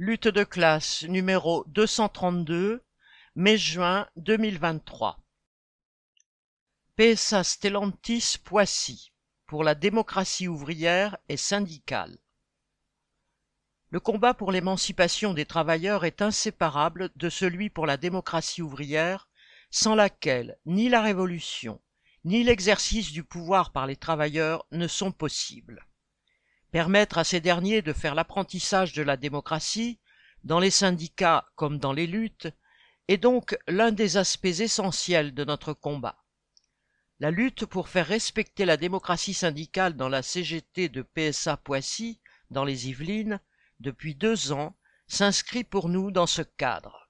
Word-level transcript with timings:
Lutte 0.00 0.28
de 0.28 0.44
classe 0.44 1.02
numéro 1.08 1.64
232, 1.66 2.84
mai-juin 3.34 4.06
2023. 4.14 5.18
PSA 6.94 7.42
Stellantis 7.42 8.36
Poissy 8.44 9.10
pour 9.48 9.64
la 9.64 9.74
démocratie 9.74 10.46
ouvrière 10.46 11.18
et 11.28 11.36
syndicale. 11.36 12.16
Le 13.90 13.98
combat 13.98 14.34
pour 14.34 14.52
l'émancipation 14.52 15.34
des 15.34 15.46
travailleurs 15.46 16.04
est 16.04 16.22
inséparable 16.22 17.10
de 17.16 17.28
celui 17.28 17.68
pour 17.68 17.84
la 17.84 17.96
démocratie 17.96 18.62
ouvrière, 18.62 19.28
sans 19.72 19.96
laquelle 19.96 20.58
ni 20.64 20.88
la 20.88 21.02
révolution, 21.02 21.82
ni 22.22 22.44
l'exercice 22.44 23.10
du 23.10 23.24
pouvoir 23.24 23.72
par 23.72 23.88
les 23.88 23.96
travailleurs 23.96 24.64
ne 24.70 24.86
sont 24.86 25.10
possibles. 25.10 25.87
Permettre 26.70 27.18
à 27.18 27.24
ces 27.24 27.40
derniers 27.40 27.80
de 27.80 27.92
faire 27.92 28.14
l'apprentissage 28.14 28.92
de 28.92 29.02
la 29.02 29.16
démocratie, 29.16 29.98
dans 30.44 30.60
les 30.60 30.70
syndicats 30.70 31.46
comme 31.56 31.78
dans 31.78 31.92
les 31.92 32.06
luttes, 32.06 32.48
est 33.08 33.16
donc 33.16 33.56
l'un 33.66 33.90
des 33.90 34.18
aspects 34.18 34.44
essentiels 34.44 35.32
de 35.34 35.44
notre 35.44 35.72
combat. 35.72 36.22
La 37.20 37.30
lutte 37.30 37.64
pour 37.64 37.88
faire 37.88 38.06
respecter 38.06 38.64
la 38.64 38.76
démocratie 38.76 39.34
syndicale 39.34 39.96
dans 39.96 40.08
la 40.08 40.22
CGT 40.22 40.88
de 40.88 41.02
PSA 41.02 41.56
Poissy, 41.56 42.20
dans 42.50 42.64
les 42.64 42.88
Yvelines, 42.88 43.40
depuis 43.80 44.14
deux 44.14 44.52
ans, 44.52 44.76
s'inscrit 45.06 45.64
pour 45.64 45.88
nous 45.88 46.10
dans 46.10 46.26
ce 46.26 46.42
cadre. 46.42 47.08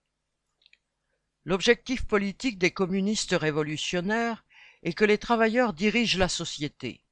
L'objectif 1.44 2.06
politique 2.06 2.58
des 2.58 2.70
communistes 2.70 3.32
révolutionnaires 3.32 4.44
est 4.82 4.92
que 4.92 5.04
les 5.04 5.18
travailleurs 5.18 5.72
dirigent 5.72 6.18
la 6.18 6.28
société. 6.28 7.02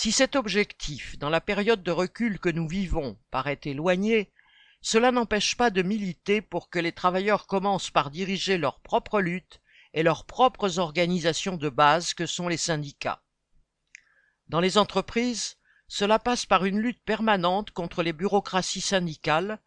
Si 0.00 0.12
cet 0.12 0.36
objectif, 0.36 1.18
dans 1.18 1.28
la 1.28 1.40
période 1.40 1.82
de 1.82 1.90
recul 1.90 2.38
que 2.38 2.48
nous 2.48 2.68
vivons, 2.68 3.18
paraît 3.32 3.58
éloigné, 3.64 4.30
cela 4.80 5.10
n'empêche 5.10 5.56
pas 5.56 5.70
de 5.70 5.82
militer 5.82 6.40
pour 6.40 6.70
que 6.70 6.78
les 6.78 6.92
travailleurs 6.92 7.48
commencent 7.48 7.90
par 7.90 8.12
diriger 8.12 8.58
leur 8.58 8.78
propre 8.78 9.20
lutte 9.20 9.60
et 9.94 10.04
leurs 10.04 10.24
propres 10.24 10.78
organisations 10.78 11.56
de 11.56 11.68
base 11.68 12.14
que 12.14 12.26
sont 12.26 12.46
les 12.46 12.56
syndicats. 12.56 13.24
Dans 14.46 14.60
les 14.60 14.78
entreprises, 14.78 15.56
cela 15.88 16.20
passe 16.20 16.46
par 16.46 16.64
une 16.64 16.78
lutte 16.78 17.02
permanente 17.02 17.72
contre 17.72 18.04
les 18.04 18.12
bureaucraties 18.12 18.80
syndicales, 18.80 19.58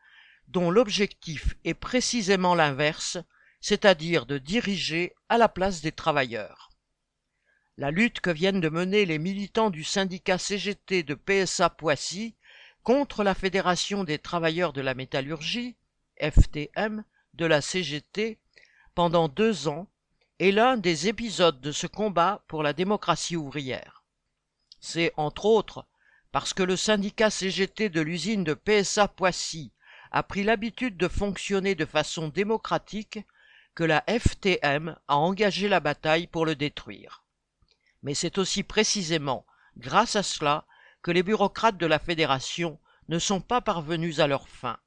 dont 0.47 0.71
l'objectif 0.71 1.55
est 1.65 1.73
précisément 1.73 2.55
l'inverse, 2.55 3.17
c'est-à-dire 3.59 4.25
de 4.25 4.37
diriger 4.37 5.13
à 5.27 5.37
la 5.37 5.49
place 5.49 5.81
des 5.81 5.91
travailleurs. 5.91 6.70
La 7.81 7.89
lutte 7.89 8.19
que 8.19 8.29
viennent 8.29 8.61
de 8.61 8.69
mener 8.69 9.07
les 9.07 9.17
militants 9.17 9.71
du 9.71 9.83
syndicat 9.83 10.37
CGT 10.37 11.01
de 11.01 11.15
PSA 11.15 11.71
Poissy 11.71 12.35
contre 12.83 13.23
la 13.23 13.33
Fédération 13.33 14.03
des 14.03 14.19
travailleurs 14.19 14.71
de 14.71 14.81
la 14.81 14.93
métallurgie, 14.93 15.75
FTM, 16.19 17.03
de 17.33 17.45
la 17.47 17.59
CGT, 17.59 18.37
pendant 18.93 19.29
deux 19.29 19.67
ans, 19.67 19.87
est 20.37 20.51
l'un 20.51 20.77
des 20.77 21.07
épisodes 21.07 21.59
de 21.59 21.71
ce 21.71 21.87
combat 21.87 22.43
pour 22.47 22.61
la 22.61 22.73
démocratie 22.73 23.35
ouvrière. 23.35 24.03
C'est, 24.79 25.11
entre 25.17 25.45
autres, 25.45 25.87
parce 26.31 26.53
que 26.53 26.61
le 26.61 26.77
syndicat 26.77 27.31
CGT 27.31 27.89
de 27.89 28.01
l'usine 28.01 28.43
de 28.43 28.53
PSA 28.53 29.07
Poissy 29.07 29.71
a 30.11 30.21
pris 30.21 30.43
l'habitude 30.43 30.97
de 30.97 31.07
fonctionner 31.07 31.73
de 31.73 31.85
façon 31.85 32.27
démocratique 32.27 33.17
que 33.73 33.83
la 33.83 34.03
FTM 34.07 34.95
a 35.07 35.17
engagé 35.17 35.67
la 35.67 35.79
bataille 35.79 36.27
pour 36.27 36.45
le 36.45 36.53
détruire 36.53 37.21
mais 38.03 38.13
c'est 38.13 38.37
aussi 38.37 38.63
précisément 38.63 39.45
grâce 39.77 40.15
à 40.15 40.23
cela 40.23 40.65
que 41.01 41.11
les 41.11 41.23
bureaucrates 41.23 41.77
de 41.77 41.85
la 41.85 41.99
fédération 41.99 42.79
ne 43.07 43.19
sont 43.19 43.41
pas 43.41 43.61
parvenus 43.61 44.19
à 44.19 44.27
leur 44.27 44.47
fin. 44.47 44.79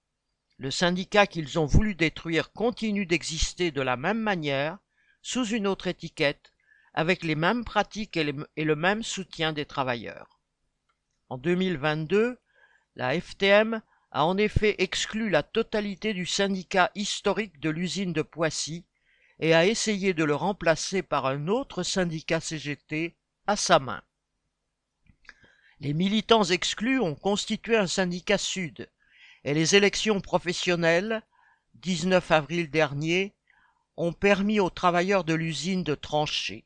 Le 0.59 0.71
syndicat 0.71 1.27
qu'ils 1.27 1.59
ont 1.59 1.67
voulu 1.67 1.95
détruire 1.95 2.53
continue 2.53 3.07
d'exister 3.07 3.71
de 3.71 3.83
la 3.83 3.97
même 3.97 4.21
manière, 4.21 4.79
sous 5.23 5.47
une 5.47 5.67
autre 5.67 5.89
étiquette, 5.89 6.53
avec 6.95 7.25
les 7.25 7.35
mêmes 7.35 7.65
pratiques 7.65 8.17
et, 8.17 8.25
le 8.25 8.77
même 8.77 9.03
soutien 9.03 9.53
des 9.53 9.67
travailleurs. 9.67 10.41
En 11.29 11.39
2022, 11.39 12.39
la 12.95 13.21
FTM 13.21 13.83
a 14.13 14.25
en 14.25 14.37
effet 14.37 14.77
exclu 14.79 15.29
la 15.29 15.43
totalité 15.43 16.15
du 16.15 16.25
syndicat 16.25 16.93
historique 16.95 17.59
de 17.59 17.71
l'usine 17.71 18.13
de 18.13 18.23
Poissy 18.23 18.87
et 19.41 19.55
a 19.55 19.67
essayé 19.67 20.15
de 20.15 20.25
le 20.25 20.35
remplacer 20.35 21.03
par 21.03 21.27
un 21.27 21.49
autre 21.49 21.83
syndicat 21.83 22.41
CGT 22.41 23.17
à 23.47 23.57
sa 23.57 23.79
main. 23.79 24.03
Les 25.81 25.93
militants 25.93 26.45
exclus 26.45 27.01
ont 27.01 27.15
constitué 27.15 27.77
un 27.77 27.87
syndicat 27.87 28.39
sud 28.39 28.89
et 29.45 29.55
les 29.55 29.77
élections 29.77 30.21
professionnelles, 30.21 31.23
19 31.75 32.31
avril 32.31 32.71
dernier, 32.71 33.35
ont 33.97 34.13
permis 34.13 34.61
aux 34.61 34.71
travailleurs 34.71 35.25
de 35.25 35.35
l'usine 35.35 35.85
de 35.85 35.95
trancher. 35.95 36.65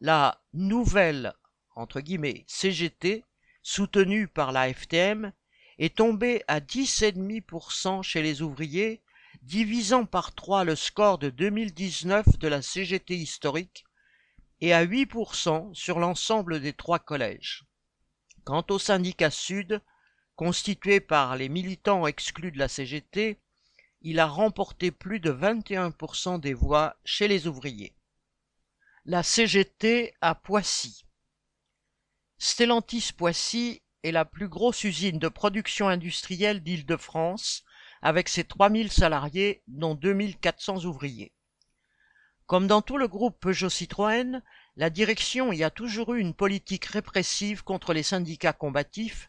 La 0.00 0.42
nouvelle 0.52 1.32
entre 1.74 2.02
CGT, 2.46 3.24
soutenue 3.62 4.28
par 4.28 4.52
la 4.52 4.72
FTM, 4.72 5.32
est 5.78 5.96
tombée 5.96 6.42
à 6.48 6.60
10,5% 6.60 8.02
chez 8.02 8.22
les 8.22 8.42
ouvriers 8.42 9.02
divisant 9.46 10.06
par 10.06 10.34
trois 10.34 10.64
le 10.64 10.74
score 10.74 11.18
de 11.18 11.30
2019 11.30 12.36
de 12.38 12.48
la 12.48 12.62
CGT 12.62 13.14
historique 13.14 13.84
et 14.60 14.72
à 14.72 14.84
8% 14.84 15.72
sur 15.72 16.00
l'ensemble 16.00 16.60
des 16.60 16.72
trois 16.72 16.98
collèges. 16.98 17.64
Quant 18.42 18.66
au 18.70 18.80
syndicat 18.80 19.30
Sud, 19.30 19.80
constitué 20.34 20.98
par 20.98 21.36
les 21.36 21.48
militants 21.48 22.08
exclus 22.08 22.50
de 22.50 22.58
la 22.58 22.66
CGT, 22.66 23.38
il 24.02 24.18
a 24.18 24.26
remporté 24.26 24.90
plus 24.90 25.20
de 25.20 25.30
21% 25.30 26.40
des 26.40 26.54
voix 26.54 26.96
chez 27.04 27.28
les 27.28 27.46
ouvriers. 27.46 27.94
La 29.04 29.22
CGT 29.22 30.12
à 30.20 30.34
Poissy. 30.34 31.04
Stellantis 32.38 33.12
Poissy 33.16 33.80
est 34.02 34.10
la 34.10 34.24
plus 34.24 34.48
grosse 34.48 34.82
usine 34.82 35.20
de 35.20 35.28
production 35.28 35.88
industrielle 35.88 36.64
d'Île-de-France 36.64 37.62
avec 38.06 38.28
ses 38.28 38.44
3000 38.44 38.92
salariés, 38.92 39.64
dont 39.66 39.96
2400 39.96 40.84
ouvriers. 40.84 41.32
Comme 42.46 42.68
dans 42.68 42.80
tout 42.80 42.98
le 42.98 43.08
groupe 43.08 43.40
Peugeot 43.40 43.68
Citroën, 43.68 44.42
la 44.76 44.90
direction 44.90 45.52
y 45.52 45.64
a 45.64 45.70
toujours 45.70 46.14
eu 46.14 46.20
une 46.20 46.32
politique 46.32 46.84
répressive 46.84 47.64
contre 47.64 47.92
les 47.92 48.04
syndicats 48.04 48.52
combatifs, 48.52 49.28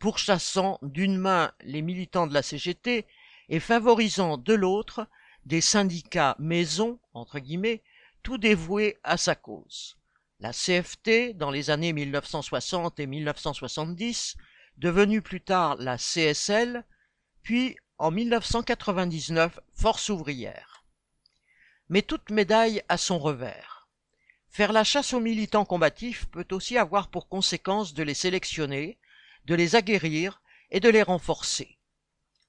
pourchassant 0.00 0.80
d'une 0.82 1.16
main 1.16 1.52
les 1.60 1.82
militants 1.82 2.26
de 2.26 2.34
la 2.34 2.42
CGT 2.42 3.06
et 3.48 3.60
favorisant 3.60 4.38
de 4.38 4.54
l'autre 4.54 5.06
des 5.44 5.60
syndicats 5.60 6.34
maison, 6.40 6.98
entre 7.14 7.38
guillemets, 7.38 7.84
tout 8.24 8.38
dévoués 8.38 8.98
à 9.04 9.18
sa 9.18 9.36
cause. 9.36 9.98
La 10.40 10.50
CFT, 10.50 11.36
dans 11.36 11.52
les 11.52 11.70
années 11.70 11.92
1960 11.92 12.98
et 12.98 13.06
1970, 13.06 14.36
devenue 14.78 15.22
plus 15.22 15.42
tard 15.42 15.76
la 15.76 15.96
CSL, 15.96 16.84
puis 17.44 17.76
en 17.98 18.10
1999 18.10 19.58
force 19.72 20.10
ouvrière. 20.10 20.84
Mais 21.88 22.02
toute 22.02 22.30
médaille 22.30 22.82
a 22.88 22.98
son 22.98 23.18
revers. 23.18 23.88
Faire 24.48 24.72
la 24.72 24.84
chasse 24.84 25.12
aux 25.12 25.20
militants 25.20 25.64
combatifs 25.64 26.26
peut 26.26 26.46
aussi 26.50 26.76
avoir 26.78 27.08
pour 27.08 27.28
conséquence 27.28 27.94
de 27.94 28.02
les 28.02 28.14
sélectionner, 28.14 28.98
de 29.46 29.54
les 29.54 29.76
aguerrir 29.76 30.42
et 30.70 30.80
de 30.80 30.88
les 30.88 31.02
renforcer. 31.02 31.78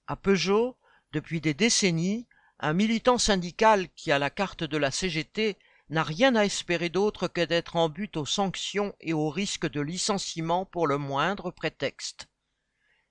À 0.08 0.16
Peugeot, 0.16 0.78
depuis 1.14 1.42
des 1.42 1.54
décennies, 1.54 2.28
un 2.60 2.74
militant 2.74 3.18
syndical 3.18 3.88
qui 3.96 4.12
a 4.12 4.20
la 4.20 4.30
carte 4.30 4.64
de 4.64 4.78
la 4.78 4.92
CGT 4.92 5.58
n'a 5.90 6.04
rien 6.04 6.36
à 6.36 6.44
espérer 6.44 6.90
d'autre 6.90 7.28
que 7.28 7.46
d'être 7.46 7.76
en 7.76 7.88
but 7.88 8.18
aux 8.18 8.26
sanctions 8.26 8.94
et 9.00 9.14
au 9.14 9.30
risque 9.30 9.70
de 9.70 9.80
licenciement 9.80 10.66
pour 10.66 10.88
le 10.88 10.98
moindre 10.98 11.52
prétexte. 11.52 12.28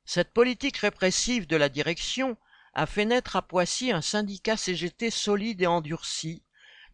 Cette 0.08 0.32
politique 0.32 0.76
répressive 0.76 1.48
de 1.48 1.56
la 1.56 1.68
direction 1.68 2.36
a 2.74 2.86
fait 2.86 3.04
naître 3.04 3.34
à 3.34 3.42
Poissy 3.42 3.90
un 3.90 4.00
syndicat 4.00 4.56
CGT 4.56 5.10
solide 5.10 5.62
et 5.62 5.66
endurci, 5.66 6.44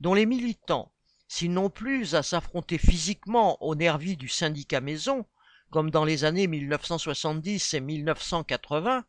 dont 0.00 0.14
les 0.14 0.24
militants, 0.24 0.94
s'ils 1.28 1.52
n'ont 1.52 1.68
plus 1.68 2.14
à 2.14 2.22
s'affronter 2.22 2.78
physiquement 2.78 3.62
aux 3.62 3.74
nervis 3.74 4.16
du 4.16 4.28
syndicat 4.28 4.80
maison, 4.80 5.26
comme 5.70 5.90
dans 5.90 6.06
les 6.06 6.24
années 6.24 6.46
1970 6.46 7.74
et 7.74 7.80
1980, 7.80 9.04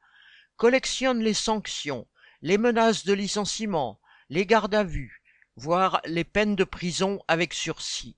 collectionnent 0.58 1.24
les 1.24 1.34
sanctions, 1.34 2.06
les 2.42 2.58
menaces 2.58 3.06
de 3.06 3.14
licenciement, 3.14 4.02
les 4.30 4.46
gardes 4.46 4.76
à 4.76 4.84
vue, 4.84 5.24
voire 5.56 6.02
les 6.04 6.26
peines 6.26 6.58
de 6.58 6.66
prison 6.66 7.22
avec 7.30 7.54
sursis. 7.54 8.18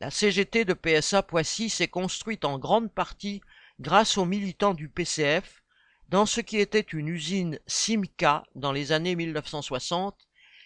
La 0.00 0.10
CGT 0.10 0.64
de 0.64 0.72
PSA 0.74 1.22
Poissy 1.22 1.68
s'est 1.68 1.88
construite 1.88 2.46
en 2.46 2.58
grande 2.58 2.90
partie 2.90 3.42
grâce 3.80 4.18
aux 4.18 4.24
militants 4.24 4.74
du 4.74 4.88
PCF, 4.88 5.62
dans 6.08 6.26
ce 6.26 6.40
qui 6.40 6.58
était 6.58 6.80
une 6.80 7.08
usine 7.08 7.58
Simca 7.66 8.44
dans 8.54 8.72
les 8.72 8.92
années 8.92 9.16
1960, 9.16 10.16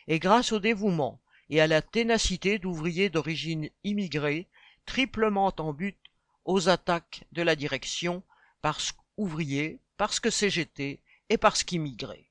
et 0.08 0.18
grâce 0.18 0.52
au 0.52 0.58
dévouement 0.58 1.20
et 1.50 1.60
à 1.60 1.66
la 1.66 1.80
ténacité 1.80 2.58
d'ouvriers 2.58 3.08
d'origine 3.08 3.70
immigrée, 3.84 4.48
triplement 4.84 5.52
en 5.58 5.72
but 5.72 5.98
aux 6.44 6.68
attaques 6.68 7.24
de 7.32 7.42
la 7.42 7.56
direction, 7.56 8.22
parce 8.62 8.92
qu'ouvriers, 8.92 9.80
parce 9.96 10.20
que 10.20 10.30
CGT 10.30 11.00
et 11.30 11.38
parce 11.38 11.62
qu'immigrés. 11.62 12.30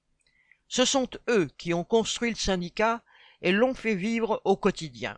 Ce 0.67 0.85
sont 0.85 1.09
eux 1.29 1.49
qui 1.57 1.73
ont 1.73 1.83
construit 1.83 2.29
le 2.29 2.35
syndicat 2.35 3.03
et 3.41 3.51
l'ont 3.51 3.73
fait 3.73 3.95
vivre 3.95 4.41
au 4.43 4.57
quotidien. 4.57 5.17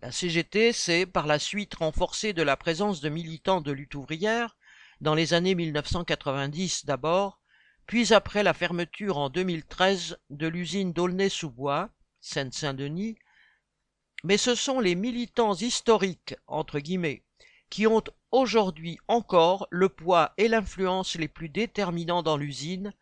La 0.00 0.10
CGT 0.10 0.72
s'est 0.72 1.06
par 1.06 1.26
la 1.26 1.38
suite 1.38 1.74
renforcée 1.74 2.32
de 2.32 2.42
la 2.42 2.56
présence 2.56 3.00
de 3.00 3.08
militants 3.08 3.60
de 3.60 3.70
lutte 3.70 3.94
ouvrière, 3.94 4.56
dans 5.02 5.16
les 5.16 5.34
années 5.34 5.56
1990 5.56 6.86
d'abord, 6.86 7.40
puis 7.86 8.14
après 8.14 8.44
la 8.44 8.54
fermeture 8.54 9.18
en 9.18 9.30
2013 9.30 10.16
de 10.30 10.46
l'usine 10.46 10.92
d'Aulnay-sous-Bois, 10.92 11.90
Seine-Saint-Denis, 12.20 13.16
mais 14.22 14.36
ce 14.36 14.54
sont 14.54 14.78
les 14.78 14.94
militants 14.94 15.54
historiques, 15.54 16.36
entre 16.46 16.78
guillemets, 16.78 17.24
qui 17.68 17.88
ont 17.88 18.04
aujourd'hui 18.30 18.96
encore 19.08 19.66
le 19.70 19.88
poids 19.88 20.34
et 20.38 20.46
l'influence 20.46 21.16
les 21.16 21.26
plus 21.26 21.48
déterminants 21.48 22.22
dans 22.22 22.36
l'usine, 22.36 22.94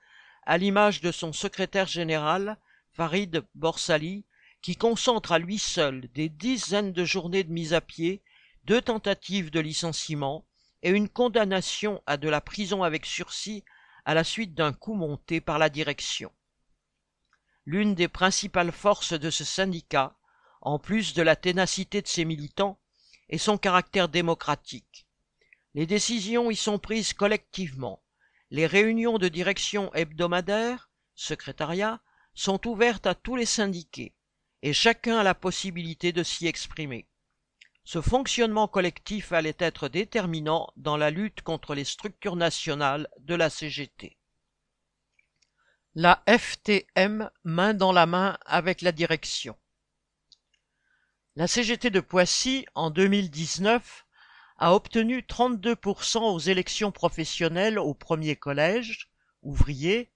à 0.47 0.57
l'image 0.57 1.03
de 1.03 1.13
son 1.13 1.35
secrétaire 1.35 1.87
général, 1.87 2.57
Farid 2.93 3.45
Borsali, 3.55 4.25
qui 4.63 4.75
concentre 4.75 5.33
à 5.33 5.39
lui 5.39 5.59
seul 5.59 6.09
des 6.15 6.31
dizaines 6.31 6.93
de 6.93 7.05
journées 7.05 7.45
de 7.45 7.53
mise 7.53 7.75
à 7.75 7.83
pied, 7.83 8.23
deux 8.65 8.81
tentatives 8.81 9.51
de 9.51 9.61
licenciement 9.61 10.47
et 10.83 10.91
une 10.91 11.09
condamnation 11.09 12.03
à 12.07 12.17
de 12.17 12.29
la 12.29 12.41
prison 12.41 12.83
avec 12.83 13.07
sursis 13.07 13.65
à 14.05 14.15
la 14.15 14.25
suite 14.25 14.55
d'un 14.55 14.73
coup 14.73 14.95
monté 14.95 15.41
par 15.41 15.59
la 15.59 15.69
direction. 15.69 16.33
L'une 17.67 17.95
des 17.95 18.09
principales 18.09 18.73
forces 18.73 19.13
de 19.13 19.31
ce 19.31 19.45
syndicat, 19.45 20.17
en 20.63 20.79
plus 20.79 21.15
de 21.15 21.23
la 21.23 21.37
ténacité 21.37 22.03
de 22.03 22.09
ses 22.09 22.25
militants, 22.25 22.81
est 23.29 23.39
son 23.39 23.59
caractère 23.59 24.09
démocratique. 24.09 25.07
Les 25.75 25.87
décisions 25.87 26.51
y 26.51 26.57
sont 26.57 26.79
prises 26.79 27.13
collectivement. 27.13 28.03
Les 28.51 28.67
réunions 28.67 29.19
de 29.19 29.29
direction 29.29 29.93
hebdomadaires, 29.95 30.91
secrétariat, 31.15 32.01
sont 32.35 32.67
ouvertes 32.67 33.07
à 33.07 33.15
tous 33.15 33.37
les 33.37 33.47
syndiqués 33.47 34.15
et 34.63 34.73
chacun 34.73 35.19
a 35.19 35.23
la 35.23 35.35
possibilité 35.35 36.13
de 36.13 36.23
s'y 36.23 36.47
exprimer. 36.47 37.07
Ce 37.85 38.01
fonctionnement 38.01 38.69
collectif 38.69 39.33
allait 39.33 39.57
être 39.59 39.89
déterminant 39.89 40.73
dans 40.77 40.97
la 40.97 41.11
lutte 41.11 41.43
contre 41.43 41.75
les 41.75 41.85
structures 41.85 42.37
nationales 42.37 43.09
de 43.21 43.35
la 43.35 43.51
CGT. 43.51 44.17
La 45.95 46.23
FTM 46.29 47.31
main 47.43 47.75
dans 47.75 47.93
la 47.93 48.07
main 48.07 48.39
avec 48.47 48.81
la 48.81 48.93
direction. 48.93 49.57
La 51.37 51.49
CGT 51.49 51.91
de 51.91 52.01
Poissy, 52.01 52.67
en 52.75 52.91
2019, 52.91 54.07
a 54.59 54.75
obtenu 54.75 55.21
32% 55.21 56.19
aux 56.19 56.39
élections 56.39 56.93
professionnelles 56.93 57.79
au 57.79 57.95
premier 57.95 58.37
collège, 58.37 59.11
ouvrier, 59.43 60.13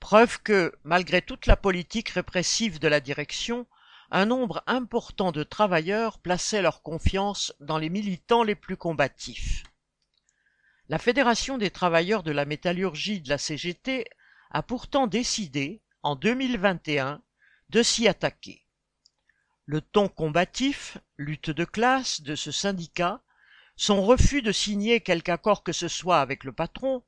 preuve 0.00 0.40
que, 0.42 0.74
malgré 0.84 1.22
toute 1.22 1.46
la 1.46 1.56
politique 1.56 2.08
répressive 2.08 2.78
de 2.78 2.88
la 2.88 3.00
direction, 3.00 3.66
un 4.10 4.26
nombre 4.26 4.62
important 4.66 5.32
de 5.32 5.42
travailleurs 5.42 6.18
plaçaient 6.18 6.62
leur 6.62 6.82
confiance 6.82 7.54
dans 7.60 7.78
les 7.78 7.90
militants 7.90 8.42
les 8.42 8.54
plus 8.54 8.76
combatifs. 8.76 9.64
La 10.88 10.98
Fédération 10.98 11.56
des 11.56 11.70
travailleurs 11.70 12.22
de 12.22 12.32
la 12.32 12.44
métallurgie 12.44 13.20
de 13.20 13.28
la 13.28 13.38
CGT 13.38 14.04
a 14.50 14.62
pourtant 14.62 15.06
décidé, 15.06 15.82
en 16.02 16.14
2021, 16.14 17.22
de 17.70 17.82
s'y 17.82 18.06
attaquer. 18.06 18.66
Le 19.64 19.80
ton 19.80 20.08
combatif, 20.08 20.98
lutte 21.16 21.50
de 21.50 21.64
classe 21.64 22.20
de 22.20 22.34
ce 22.34 22.52
syndicat, 22.52 23.22
son 23.76 24.04
refus 24.04 24.42
de 24.42 24.52
signer 24.52 25.00
quelque 25.00 25.30
accord 25.30 25.64
que 25.64 25.72
ce 25.72 25.88
soit 25.88 26.20
avec 26.20 26.44
le 26.44 26.52
patron, 26.52 27.02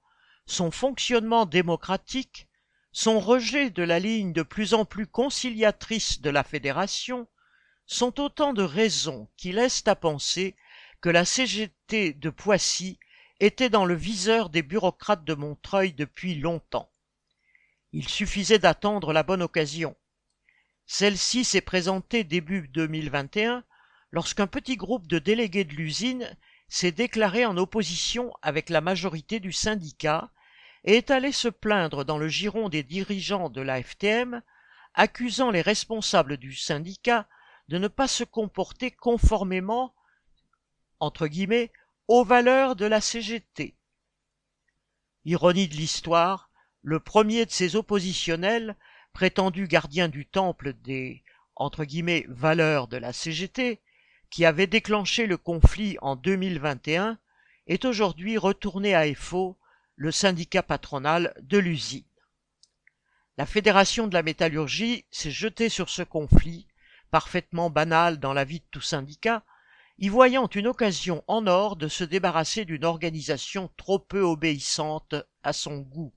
son 0.47 0.71
fonctionnement 0.71 1.45
démocratique, 1.45 2.46
son 2.99 3.21
rejet 3.21 3.69
de 3.69 3.83
la 3.83 3.99
ligne 3.99 4.33
de 4.33 4.43
plus 4.43 4.73
en 4.73 4.87
plus 4.87 5.07
conciliatrice 5.07 6.23
de 6.23 6.31
la 6.31 6.43
fédération 6.43 7.29
sont 7.85 8.19
autant 8.19 8.55
de 8.55 8.63
raisons 8.63 9.29
qui 9.37 9.53
laissent 9.53 9.87
à 9.87 9.95
penser 9.95 10.57
que 11.03 11.11
la 11.11 11.27
CGT 11.27 12.15
de 12.15 12.31
Poissy 12.31 12.99
était 13.39 13.69
dans 13.69 13.85
le 13.85 13.93
viseur 13.93 14.49
des 14.49 14.63
bureaucrates 14.63 15.27
de 15.27 15.35
Montreuil 15.35 15.93
depuis 15.93 16.37
longtemps. 16.37 16.91
Il 17.93 18.09
suffisait 18.09 18.59
d'attendre 18.59 19.13
la 19.13 19.23
bonne 19.23 19.43
occasion. 19.43 19.95
Celle-ci 20.87 21.45
s'est 21.45 21.61
présentée 21.61 22.25
début 22.25 22.67
2021 22.69 23.63
lorsqu'un 24.11 24.47
petit 24.47 24.77
groupe 24.77 25.07
de 25.07 25.19
délégués 25.19 25.65
de 25.65 25.75
l'usine 25.75 26.35
s'est 26.69 26.93
déclaré 26.93 27.45
en 27.45 27.59
opposition 27.59 28.33
avec 28.41 28.71
la 28.71 28.81
majorité 28.81 29.39
du 29.39 29.53
syndicat 29.53 30.31
est 30.87 31.11
allé 31.11 31.33
se 31.33 31.49
plaindre 31.49 32.05
dans 32.05 32.17
le 32.17 32.29
giron 32.29 32.69
des 32.69 32.85
dirigeants 32.85 33.51
de 33.51 33.61
la 33.61 33.83
FTM, 33.83 34.43
accusant 34.95 35.51
les 35.51 35.61
responsables 35.61 36.37
du 36.37 36.55
syndicat 36.55 37.29
de 37.69 37.79
ne 37.79 37.89
pas 37.89 38.07
se 38.07 38.23
comporter 38.23 38.93
conformément, 38.93 39.95
entre 41.01 41.27
guillemets, 41.27 41.73
aux 42.07 42.25
valeurs 42.25 42.77
de 42.77 42.87
la 42.87 43.01
CGT. 43.01 43.75
Ironie 45.25 45.67
de 45.67 45.75
l'histoire, 45.75 46.51
le 46.83 47.01
premier 47.01 47.45
de 47.45 47.51
ces 47.51 47.75
oppositionnels, 47.75 48.77
prétendu 49.13 49.67
gardien 49.67 50.09
du 50.09 50.25
temple 50.25 50.73
des, 50.85 51.25
valeurs 52.29 52.87
de 52.87 52.97
la 52.97 53.13
CGT, 53.13 53.81
qui 54.31 54.45
avait 54.45 54.69
déclenché 54.69 55.27
le 55.27 55.37
conflit 55.37 55.97
en 56.01 56.15
2021, 56.15 57.19
est 57.67 57.85
aujourd'hui 57.85 58.39
retourné 58.39 58.95
à 58.95 59.09
EFO 59.09 59.59
le 59.97 60.13
syndicat 60.13 60.63
patronal 60.63 61.35
de 61.41 61.59
l'usine. 61.59 62.05
La 63.39 63.47
Fédération 63.47 64.07
de 64.07 64.15
la 64.15 64.23
métallurgie 64.23 65.07
s'est 65.11 65.31
jetée 65.31 65.69
sur 65.69 65.89
ce 65.89 66.03
conflit, 66.03 66.69
parfaitement 67.11 67.71
banal 67.71 68.19
dans 68.19 68.33
la 68.33 68.45
vie 68.45 68.61
de 68.61 68.67
tout 68.71 68.81
syndicat, 68.81 69.43
y 69.99 70.09
voyant 70.09 70.49
une 70.49 70.67
occasion 70.67 71.25
en 71.27 71.47
or 71.47 71.77
de 71.77 71.89
se 71.89 72.05
débarrasser 72.05 72.67
d'une 72.67 72.85
organisation 72.85 73.71
trop 73.79 73.99
peu 73.99 74.21
obéissante 74.21 75.15
à 75.43 75.55
son 75.55 75.79
goût. 75.79 76.13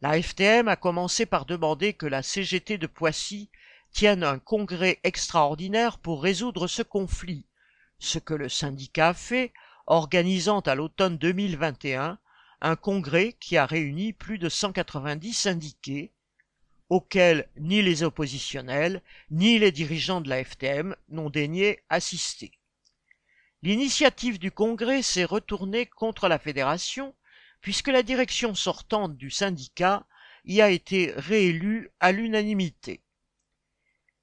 La 0.00 0.20
FTM 0.20 0.68
a 0.68 0.76
commencé 0.76 1.26
par 1.26 1.46
demander 1.46 1.94
que 1.94 2.06
la 2.06 2.22
CGT 2.22 2.78
de 2.78 2.86
Poissy 2.86 3.50
tienne 3.92 4.22
un 4.22 4.38
congrès 4.38 5.00
extraordinaire 5.02 5.98
pour 5.98 6.22
résoudre 6.22 6.68
ce 6.68 6.82
conflit, 6.82 7.46
ce 7.98 8.20
que 8.20 8.34
le 8.34 8.48
syndicat 8.48 9.08
a 9.08 9.14
fait 9.14 9.52
organisant 9.90 10.60
à 10.60 10.76
l'automne 10.76 11.18
2021 11.18 12.16
un 12.60 12.76
congrès 12.76 13.32
qui 13.32 13.56
a 13.56 13.66
réuni 13.66 14.12
plus 14.12 14.38
de 14.38 14.48
190 14.48 15.32
syndiqués, 15.32 16.12
auxquels 16.90 17.48
ni 17.56 17.82
les 17.82 18.04
oppositionnels 18.04 19.02
ni 19.32 19.58
les 19.58 19.72
dirigeants 19.72 20.20
de 20.20 20.28
la 20.28 20.44
FTM 20.44 20.94
n'ont 21.08 21.28
daigné 21.28 21.80
assister. 21.88 22.52
L'initiative 23.62 24.38
du 24.38 24.52
congrès 24.52 25.02
s'est 25.02 25.24
retournée 25.24 25.86
contre 25.86 26.28
la 26.28 26.38
fédération 26.38 27.12
puisque 27.60 27.88
la 27.88 28.04
direction 28.04 28.54
sortante 28.54 29.16
du 29.16 29.28
syndicat 29.28 30.06
y 30.44 30.60
a 30.60 30.70
été 30.70 31.12
réélue 31.16 31.90
à 31.98 32.12
l'unanimité. 32.12 33.02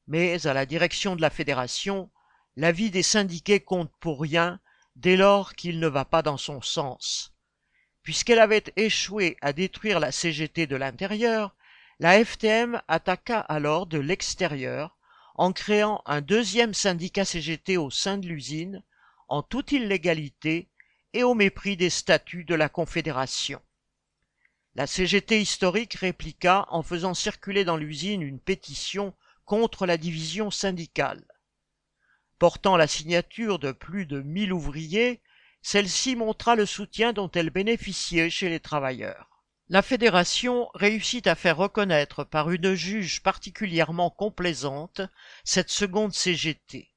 Mais 0.07 0.47
à 0.47 0.53
la 0.53 0.65
direction 0.65 1.17
de 1.17 1.21
la 1.21 1.29
fédération, 1.29 2.09
l'avis 2.55 2.89
des 2.89 3.03
syndiqués 3.03 3.59
compte 3.59 3.91
pour 3.99 4.21
rien 4.21 4.61
dès 4.97 5.15
lors 5.15 5.53
qu'il 5.53 5.79
ne 5.79 5.87
va 5.87 6.05
pas 6.05 6.23
dans 6.23 6.37
son 6.37 6.59
sens. 6.61 7.31
Puisqu'elle 8.01 8.39
avait 8.39 8.63
échoué 8.77 9.37
à 9.41 9.53
détruire 9.53 9.99
la 9.99 10.11
CGT 10.11 10.65
de 10.65 10.75
l'intérieur, 10.75 11.55
la 11.99 12.23
FTM 12.23 12.81
attaqua 12.87 13.39
alors 13.39 13.85
de 13.85 13.99
l'extérieur 13.99 14.97
en 15.35 15.53
créant 15.53 16.01
un 16.07 16.21
deuxième 16.21 16.73
syndicat 16.73 17.25
CGT 17.25 17.77
au 17.77 17.91
sein 17.91 18.17
de 18.17 18.27
l'usine, 18.27 18.83
en 19.27 19.43
toute 19.43 19.71
illégalité 19.71 20.71
et 21.13 21.21
au 21.21 21.35
mépris 21.35 21.77
des 21.77 21.91
statuts 21.91 22.43
de 22.43 22.55
la 22.55 22.69
Confédération. 22.69 23.61
La 24.73 24.87
CGT 24.87 25.39
historique 25.39 25.93
répliqua 25.93 26.65
en 26.69 26.81
faisant 26.81 27.13
circuler 27.13 27.65
dans 27.65 27.77
l'usine 27.77 28.23
une 28.23 28.39
pétition 28.39 29.13
contre 29.45 29.85
la 29.85 29.97
division 29.97 30.49
syndicale 30.49 31.23
portant 32.39 32.77
la 32.77 32.87
signature 32.87 33.59
de 33.59 33.71
plus 33.71 34.05
de 34.05 34.21
mille 34.21 34.53
ouvriers, 34.53 35.21
celle-ci 35.61 36.15
montra 36.15 36.55
le 36.55 36.65
soutien 36.65 37.13
dont 37.13 37.29
elle 37.31 37.49
bénéficiait 37.49 38.29
chez 38.29 38.49
les 38.49 38.59
travailleurs. 38.59 39.43
La 39.69 39.81
fédération 39.81 40.69
réussit 40.75 41.27
à 41.27 41.35
faire 41.35 41.57
reconnaître 41.57 42.23
par 42.23 42.51
une 42.51 42.73
juge 42.73 43.21
particulièrement 43.21 44.09
complaisante 44.09 45.01
cette 45.43 45.69
seconde 45.69 46.13
CGT. 46.13 46.89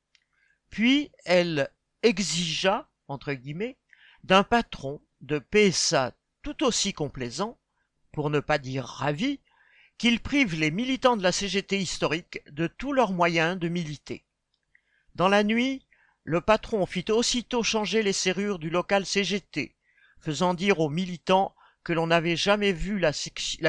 Puis 0.68 1.10
elle 1.24 1.68
exigea, 2.04 2.88
entre 3.08 3.32
guillemets, 3.32 3.76
d'un 4.22 4.44
patron 4.44 5.02
de 5.20 5.40
PSA 5.40 6.12
tout 6.42 6.62
aussi 6.62 6.92
complaisant, 6.92 7.58
pour 8.12 8.30
ne 8.30 8.40
pas 8.40 8.58
dire 8.58 8.84
ravi, 8.84 9.40
qu'il 9.98 10.20
prive 10.20 10.54
les 10.54 10.70
militants 10.70 11.16
de 11.16 11.22
la 11.22 11.32
CGT 11.32 11.78
historique 11.78 12.40
de 12.50 12.66
tous 12.66 12.92
leurs 12.92 13.12
moyens 13.12 13.58
de 13.58 13.68
militer. 13.68 14.24
Dans 15.14 15.28
la 15.28 15.42
nuit, 15.44 15.84
le 16.24 16.40
patron 16.40 16.86
fit 16.86 17.06
aussitôt 17.10 17.62
changer 17.62 18.02
les 18.02 18.12
serrures 18.12 18.58
du 18.58 18.70
local 18.70 19.04
CGT, 19.04 19.74
faisant 20.20 20.54
dire 20.54 20.80
aux 20.80 20.90
militants 20.90 21.54
que 21.82 21.92
l'on 21.92 22.06
n'avait 22.06 22.36
jamais 22.36 22.72
vu 22.72 22.98
la, 22.98 23.12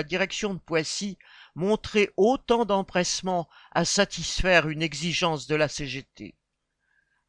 direction 0.04 0.54
de 0.54 0.60
Poissy 0.60 1.18
montrer 1.56 2.12
autant 2.18 2.66
d'empressement 2.66 3.48
à 3.72 3.86
satisfaire 3.86 4.70
une 4.70 4.82
exigence 4.82 5.48
de 5.48 5.56
la 5.56 5.68
CGT. 5.68 6.36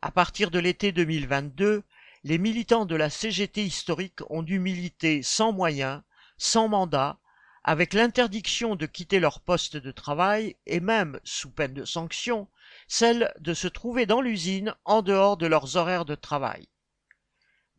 À 0.02 0.10
partir 0.10 0.50
de 0.50 0.58
l'été 0.58 0.92
2022, 0.92 1.82
les 2.24 2.38
militants 2.38 2.84
de 2.84 2.96
la 2.96 3.10
CGT 3.10 3.64
historique 3.64 4.20
ont 4.28 4.42
dû 4.42 4.58
militer 4.58 5.22
sans 5.22 5.52
moyens, 5.52 6.02
sans 6.36 6.68
mandat, 6.68 7.18
avec 7.64 7.94
l'interdiction 7.94 8.74
de 8.74 8.86
quitter 8.86 9.20
leur 9.20 9.40
poste 9.40 9.76
de 9.76 9.92
travail 9.92 10.56
et 10.66 10.80
même, 10.80 11.20
sous 11.22 11.50
peine 11.50 11.74
de 11.74 11.84
sanction, 11.84 12.48
celle 12.88 13.32
de 13.40 13.54
se 13.54 13.68
trouver 13.68 14.06
dans 14.06 14.20
l'usine 14.20 14.74
en 14.84 15.02
dehors 15.02 15.36
de 15.36 15.46
leurs 15.46 15.76
horaires 15.76 16.04
de 16.04 16.14
travail. 16.14 16.68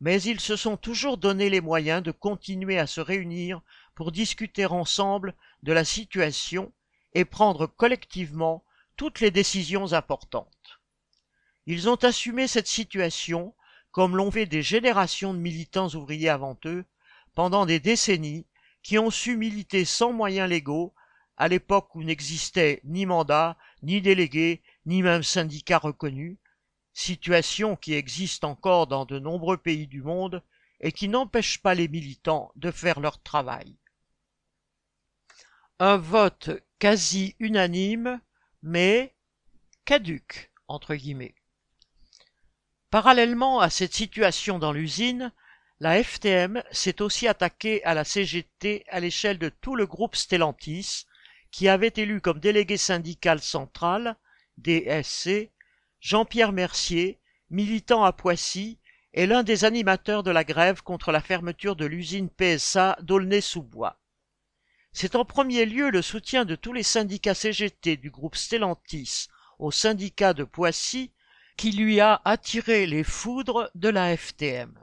Mais 0.00 0.20
ils 0.22 0.40
se 0.40 0.56
sont 0.56 0.76
toujours 0.76 1.16
donné 1.16 1.50
les 1.50 1.60
moyens 1.60 2.02
de 2.02 2.10
continuer 2.10 2.78
à 2.78 2.86
se 2.86 3.00
réunir 3.00 3.62
pour 3.94 4.12
discuter 4.12 4.66
ensemble 4.66 5.34
de 5.62 5.72
la 5.72 5.84
situation 5.84 6.72
et 7.14 7.24
prendre 7.24 7.66
collectivement 7.66 8.64
toutes 8.96 9.20
les 9.20 9.30
décisions 9.30 9.92
importantes. 9.92 10.80
Ils 11.66 11.88
ont 11.88 11.96
assumé 11.96 12.46
cette 12.46 12.66
situation 12.66 13.54
comme 13.94 14.16
l'ont 14.16 14.32
fait 14.32 14.46
des 14.46 14.62
générations 14.62 15.32
de 15.32 15.38
militants 15.38 15.88
ouvriers 15.90 16.28
avant 16.28 16.58
eux, 16.64 16.84
pendant 17.36 17.64
des 17.64 17.78
décennies, 17.78 18.44
qui 18.82 18.98
ont 18.98 19.10
su 19.10 19.36
militer 19.36 19.84
sans 19.84 20.12
moyens 20.12 20.50
légaux, 20.50 20.92
à 21.36 21.46
l'époque 21.46 21.94
où 21.94 22.02
n'existait 22.02 22.80
ni 22.82 23.06
mandat, 23.06 23.56
ni 23.84 24.00
délégué, 24.00 24.62
ni 24.86 25.02
même 25.02 25.22
syndicat 25.22 25.78
reconnu, 25.78 26.38
situation 26.92 27.76
qui 27.76 27.94
existe 27.94 28.44
encore 28.44 28.86
dans 28.86 29.04
de 29.04 29.18
nombreux 29.18 29.56
pays 29.56 29.86
du 29.86 30.02
monde 30.02 30.42
et 30.80 30.92
qui 30.92 31.08
n'empêche 31.08 31.60
pas 31.60 31.74
les 31.74 31.88
militants 31.88 32.52
de 32.56 32.70
faire 32.70 33.00
leur 33.00 33.22
travail. 33.22 33.76
Un 35.78 35.96
vote 35.96 36.50
quasi 36.78 37.34
unanime, 37.40 38.20
mais 38.62 39.14
caduque, 39.84 40.52
entre 40.68 40.94
guillemets. 40.94 41.34
Parallèlement 42.90 43.58
à 43.60 43.70
cette 43.70 43.94
situation 43.94 44.58
dans 44.58 44.72
l'usine, 44.72 45.32
la 45.80 46.02
FTM 46.02 46.62
s'est 46.70 47.02
aussi 47.02 47.26
attaquée 47.26 47.84
à 47.84 47.94
la 47.94 48.04
CGT 48.04 48.84
à 48.88 49.00
l'échelle 49.00 49.38
de 49.38 49.48
tout 49.48 49.74
le 49.74 49.86
groupe 49.86 50.14
Stellantis, 50.14 51.06
qui 51.50 51.68
avait 51.68 51.92
élu 51.96 52.20
comme 52.20 52.38
délégué 52.38 52.76
syndical 52.76 53.40
central, 53.40 54.16
DSC, 54.58 55.50
Jean-Pierre 56.00 56.52
Mercier, 56.52 57.20
militant 57.50 58.04
à 58.04 58.12
Poissy 58.12 58.78
et 59.12 59.26
l'un 59.26 59.42
des 59.42 59.64
animateurs 59.64 60.22
de 60.22 60.30
la 60.30 60.44
grève 60.44 60.82
contre 60.82 61.12
la 61.12 61.20
fermeture 61.20 61.76
de 61.76 61.86
l'usine 61.86 62.28
PSA 62.28 62.98
d'Aulnay-sous-Bois. 63.02 64.00
C'est 64.92 65.16
en 65.16 65.24
premier 65.24 65.66
lieu 65.66 65.90
le 65.90 66.02
soutien 66.02 66.44
de 66.44 66.56
tous 66.56 66.72
les 66.72 66.82
syndicats 66.82 67.34
CGT 67.34 67.96
du 67.96 68.10
groupe 68.10 68.36
Stellantis 68.36 69.28
au 69.58 69.70
syndicat 69.70 70.34
de 70.34 70.44
Poissy 70.44 71.12
qui 71.56 71.72
lui 71.72 72.00
a 72.00 72.20
attiré 72.24 72.86
les 72.86 73.04
foudres 73.04 73.70
de 73.74 73.88
la 73.88 74.16
FTM. 74.16 74.78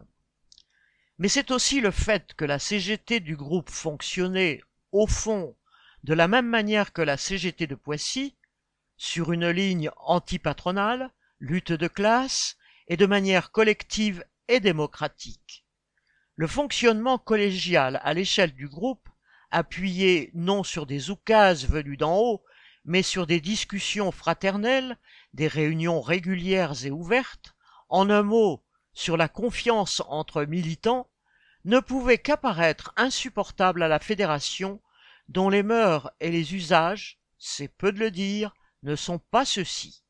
Mais 1.17 1.27
c'est 1.27 1.51
aussi 1.51 1.81
le 1.81 1.91
fait 1.91 2.33
que 2.33 2.45
la 2.45 2.59
CGT 2.59 3.19
du 3.19 3.35
groupe 3.35 3.69
fonctionnait, 3.69 4.61
au 4.91 5.07
fond, 5.07 5.55
de 6.03 6.13
la 6.13 6.27
même 6.27 6.47
manière 6.47 6.93
que 6.93 7.01
la 7.01 7.17
CGT 7.17 7.67
de 7.67 7.75
Poissy, 7.75 8.35
sur 9.03 9.31
une 9.31 9.49
ligne 9.49 9.89
antipatronale, 9.97 11.09
lutte 11.39 11.71
de 11.71 11.87
classe, 11.87 12.55
et 12.87 12.97
de 12.97 13.07
manière 13.07 13.51
collective 13.51 14.23
et 14.47 14.59
démocratique. 14.59 15.65
Le 16.35 16.45
fonctionnement 16.45 17.17
collégial 17.17 17.99
à 18.03 18.13
l'échelle 18.13 18.53
du 18.53 18.67
groupe, 18.67 19.09
appuyé 19.49 20.29
non 20.35 20.61
sur 20.61 20.85
des 20.85 21.09
oukases 21.09 21.67
venus 21.67 21.97
d'en 21.97 22.15
haut, 22.15 22.43
mais 22.85 23.01
sur 23.01 23.25
des 23.25 23.41
discussions 23.41 24.11
fraternelles, 24.11 24.99
des 25.33 25.47
réunions 25.47 25.99
régulières 25.99 26.85
et 26.85 26.91
ouvertes, 26.91 27.55
en 27.89 28.07
un 28.11 28.21
mot, 28.21 28.63
sur 28.93 29.17
la 29.17 29.27
confiance 29.27 30.03
entre 30.09 30.43
militants, 30.43 31.09
ne 31.65 31.79
pouvait 31.79 32.19
qu'apparaître 32.19 32.93
insupportable 32.97 33.81
à 33.81 33.87
la 33.87 33.99
fédération, 33.99 34.79
dont 35.27 35.49
les 35.49 35.63
mœurs 35.63 36.11
et 36.19 36.29
les 36.29 36.53
usages, 36.53 37.19
c'est 37.39 37.67
peu 37.67 37.91
de 37.91 37.97
le 37.97 38.11
dire, 38.11 38.53
ne 38.83 38.95
sont 38.95 39.19
pas 39.19 39.45
ceux-ci. 39.45 40.03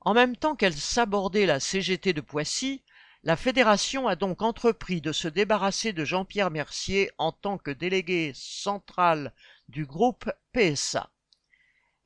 En 0.00 0.14
même 0.14 0.36
temps 0.36 0.56
qu'elle 0.56 0.76
s'abordait 0.76 1.46
la 1.46 1.60
CGT 1.60 2.12
de 2.12 2.20
Poissy, 2.20 2.82
la 3.22 3.36
fédération 3.36 4.08
a 4.08 4.16
donc 4.16 4.40
entrepris 4.40 5.02
de 5.02 5.12
se 5.12 5.28
débarrasser 5.28 5.92
de 5.92 6.04
Jean-Pierre 6.06 6.50
Mercier 6.50 7.10
en 7.18 7.32
tant 7.32 7.58
que 7.58 7.70
délégué 7.70 8.32
central 8.34 9.34
du 9.68 9.84
groupe 9.84 10.30
PSA. 10.52 11.10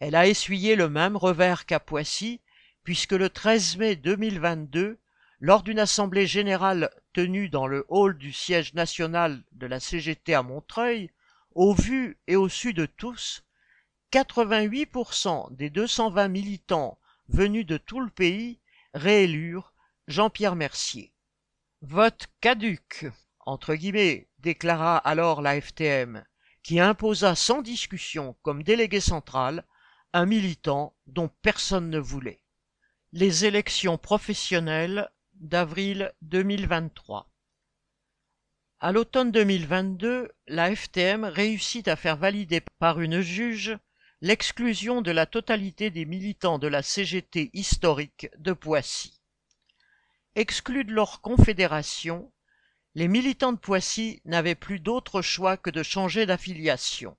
Elle 0.00 0.16
a 0.16 0.26
essuyé 0.26 0.75
le 0.75 0.88
même 0.88 1.16
revers 1.16 1.66
qu'à 1.66 1.78
Poissy, 1.78 2.40
puisque 2.83 3.12
le 3.12 3.30
13 3.30 3.76
mai 3.76 3.97
2022, 3.97 4.99
lors 5.38 5.62
d'une 5.62 5.78
assemblée 5.78 6.26
générale 6.26 6.90
tenue 7.12 7.49
dans 7.49 7.68
le 7.68 7.87
hall 7.88 8.18
du 8.18 8.33
siège 8.33 8.75
national 8.75 9.42
de 9.52 9.66
la 9.66 9.78
CGT 9.78 10.35
à 10.35 10.42
Montreuil, 10.42 11.11
au 11.54 11.75
vu 11.75 12.18
et 12.26 12.35
au 12.35 12.49
su 12.49 12.75
de 12.75 12.87
tous, 12.87 13.44
88% 14.14 15.56
des 15.56 15.71
220 15.71 16.28
militants 16.28 17.00
venus 17.28 17.66
de 17.66 17.78
tout 17.78 17.99
le 17.99 18.11
pays 18.11 18.61
réélurent 18.92 19.73
Jean-Pierre 20.06 20.54
Mercier. 20.54 21.12
Vote 21.83 22.28
caduque, 22.40 23.06
entre 23.40 23.75
guillemets, 23.75 24.28
déclara 24.38 24.99
alors 24.99 25.42
la 25.42 25.61
FTM, 25.61 26.25
qui 26.62 26.78
imposa 26.78 27.35
sans 27.35 27.61
discussion 27.61 28.37
comme 28.42 28.62
délégué 28.62 29.00
central 29.00 29.64
un 30.12 30.26
militant 30.26 30.94
dont 31.09 31.28
personne 31.42 31.90
ne 31.90 31.99
voulait. 31.99 32.40
Les 33.11 33.47
élections 33.47 33.99
professionnelles 33.99 35.11
d'avril 35.35 36.12
2023. 36.23 37.28
À 38.78 38.92
l'automne 38.92 39.33
2022, 39.33 40.30
la 40.47 40.76
FTM 40.76 41.25
réussit 41.25 41.88
à 41.88 41.97
faire 41.97 42.16
valider 42.16 42.62
par 42.78 43.00
une 43.00 43.21
juge 43.21 43.76
l'exclusion 44.24 45.02
de 45.02 45.10
la 45.10 45.26
totalité 45.26 45.90
des 45.90 46.06
militants 46.06 46.58
de 46.58 46.66
la 46.66 46.82
CGT 46.82 47.50
historique 47.52 48.30
de 48.38 48.54
Poissy. 48.54 49.20
Exclus 50.34 50.86
de 50.86 50.94
leur 50.94 51.20
confédération, 51.20 52.32
les 52.94 53.06
militants 53.06 53.52
de 53.52 53.58
Poissy 53.58 54.22
n'avaient 54.24 54.54
plus 54.54 54.80
d'autre 54.80 55.20
choix 55.20 55.58
que 55.58 55.68
de 55.68 55.82
changer 55.82 56.24
d'affiliation. 56.24 57.18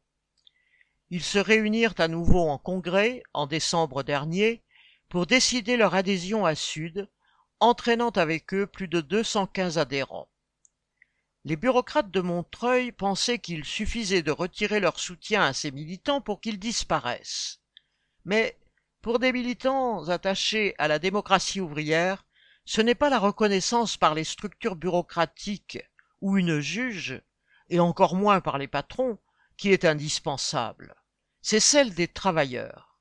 Ils 1.11 1.21
se 1.21 1.37
réunirent 1.37 1.93
à 1.99 2.07
nouveau 2.07 2.49
en 2.49 2.57
congrès 2.57 3.21
en 3.35 3.45
décembre 3.45 4.01
dernier 4.01 4.63
pour 5.07 5.27
décider 5.27 5.77
leur 5.77 5.93
adhésion 5.93 6.43
à 6.43 6.55
Sud, 6.55 7.07
entraînant 7.59 8.09
avec 8.09 8.51
eux 8.55 8.65
plus 8.65 8.87
de 8.87 8.99
215 8.99 9.77
adhérents. 9.77 10.27
Les 11.47 11.57
bureaucrates 11.57 12.09
de 12.09 12.21
Montreuil 12.21 12.91
pensaient 12.91 13.37
qu'il 13.37 13.65
suffisait 13.65 14.23
de 14.23 14.31
retirer 14.31 14.79
leur 14.79 14.99
soutien 14.99 15.43
à 15.43 15.53
ces 15.53 15.69
militants 15.69 16.19
pour 16.19 16.41
qu'ils 16.41 16.57
disparaissent. 16.57 17.59
Mais 18.25 18.57
pour 19.03 19.19
des 19.19 19.31
militants 19.31 20.09
attachés 20.09 20.73
à 20.79 20.87
la 20.87 20.97
démocratie 20.97 21.61
ouvrière, 21.61 22.25
ce 22.65 22.81
n'est 22.81 22.95
pas 22.95 23.11
la 23.11 23.19
reconnaissance 23.19 23.95
par 23.95 24.15
les 24.15 24.23
structures 24.23 24.75
bureaucratiques 24.75 25.77
ou 26.19 26.39
une 26.39 26.61
juge, 26.61 27.21
et 27.69 27.79
encore 27.79 28.15
moins 28.15 28.41
par 28.41 28.57
les 28.57 28.67
patrons, 28.67 29.19
qui 29.55 29.69
est 29.69 29.85
indispensable, 29.85 30.95
c'est 31.43 31.59
celle 31.59 31.93
des 31.93 32.07
travailleurs. 32.07 32.99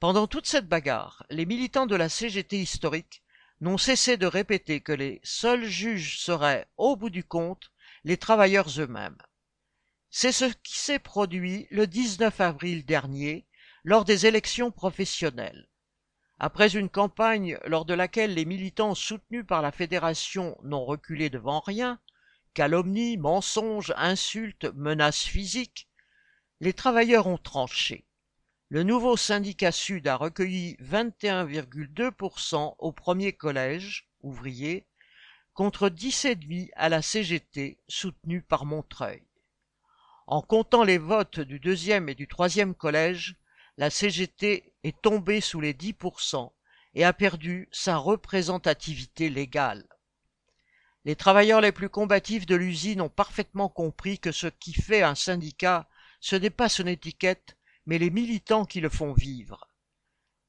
Pendant 0.00 0.26
toute 0.26 0.48
cette 0.48 0.68
bagarre, 0.68 1.24
les 1.30 1.46
militants 1.46 1.86
de 1.86 1.94
la 1.94 2.08
CGT 2.08 2.58
historique 2.58 3.22
n'ont 3.60 3.78
cessé 3.78 4.16
de 4.16 4.26
répéter 4.26 4.80
que 4.80 4.92
les 4.92 5.20
seuls 5.22 5.64
juges 5.64 6.18
seraient, 6.18 6.66
au 6.76 6.96
bout 6.96 7.10
du 7.10 7.22
compte, 7.22 7.70
les 8.06 8.16
travailleurs 8.16 8.68
eux-mêmes. 8.78 9.18
C'est 10.10 10.30
ce 10.30 10.44
qui 10.44 10.78
s'est 10.78 11.00
produit 11.00 11.66
le 11.72 11.88
19 11.88 12.40
avril 12.40 12.86
dernier 12.86 13.48
lors 13.82 14.04
des 14.04 14.26
élections 14.26 14.70
professionnelles. 14.70 15.68
Après 16.38 16.76
une 16.76 16.88
campagne 16.88 17.58
lors 17.64 17.84
de 17.84 17.94
laquelle 17.94 18.32
les 18.32 18.44
militants 18.44 18.94
soutenus 18.94 19.44
par 19.44 19.60
la 19.60 19.72
fédération 19.72 20.56
n'ont 20.62 20.84
reculé 20.84 21.30
devant 21.30 21.58
rien, 21.58 21.98
calomnies, 22.54 23.16
mensonges, 23.16 23.92
insultes, 23.96 24.66
menaces 24.76 25.24
physiques, 25.24 25.88
les 26.60 26.74
travailleurs 26.74 27.26
ont 27.26 27.38
tranché. 27.38 28.06
Le 28.68 28.84
nouveau 28.84 29.16
syndicat 29.16 29.72
Sud 29.72 30.06
a 30.06 30.14
recueilli 30.14 30.76
21,2% 30.80 32.76
au 32.78 32.92
premier 32.92 33.32
collège 33.32 34.08
ouvrier 34.20 34.86
contre 35.56 35.88
10,5% 35.88 36.68
à 36.76 36.90
la 36.90 37.00
CGT 37.00 37.78
soutenue 37.88 38.42
par 38.42 38.66
Montreuil. 38.66 39.22
En 40.26 40.42
comptant 40.42 40.84
les 40.84 40.98
votes 40.98 41.40
du 41.40 41.58
deuxième 41.58 42.10
et 42.10 42.14
du 42.14 42.28
troisième 42.28 42.74
collège, 42.74 43.36
la 43.78 43.88
CGT 43.88 44.74
est 44.84 45.00
tombée 45.00 45.40
sous 45.40 45.62
les 45.62 45.72
10% 45.72 46.52
et 46.94 47.04
a 47.04 47.14
perdu 47.14 47.70
sa 47.72 47.96
représentativité 47.96 49.30
légale. 49.30 49.88
Les 51.06 51.16
travailleurs 51.16 51.62
les 51.62 51.72
plus 51.72 51.88
combatifs 51.88 52.44
de 52.44 52.54
l'usine 52.54 53.00
ont 53.00 53.08
parfaitement 53.08 53.70
compris 53.70 54.18
que 54.18 54.32
ce 54.32 54.48
qui 54.48 54.74
fait 54.74 55.02
un 55.02 55.14
syndicat, 55.14 55.88
ce 56.20 56.36
n'est 56.36 56.50
pas 56.50 56.68
son 56.68 56.86
étiquette, 56.86 57.56
mais 57.86 57.96
les 57.96 58.10
militants 58.10 58.66
qui 58.66 58.80
le 58.80 58.90
font 58.90 59.14
vivre. 59.14 59.70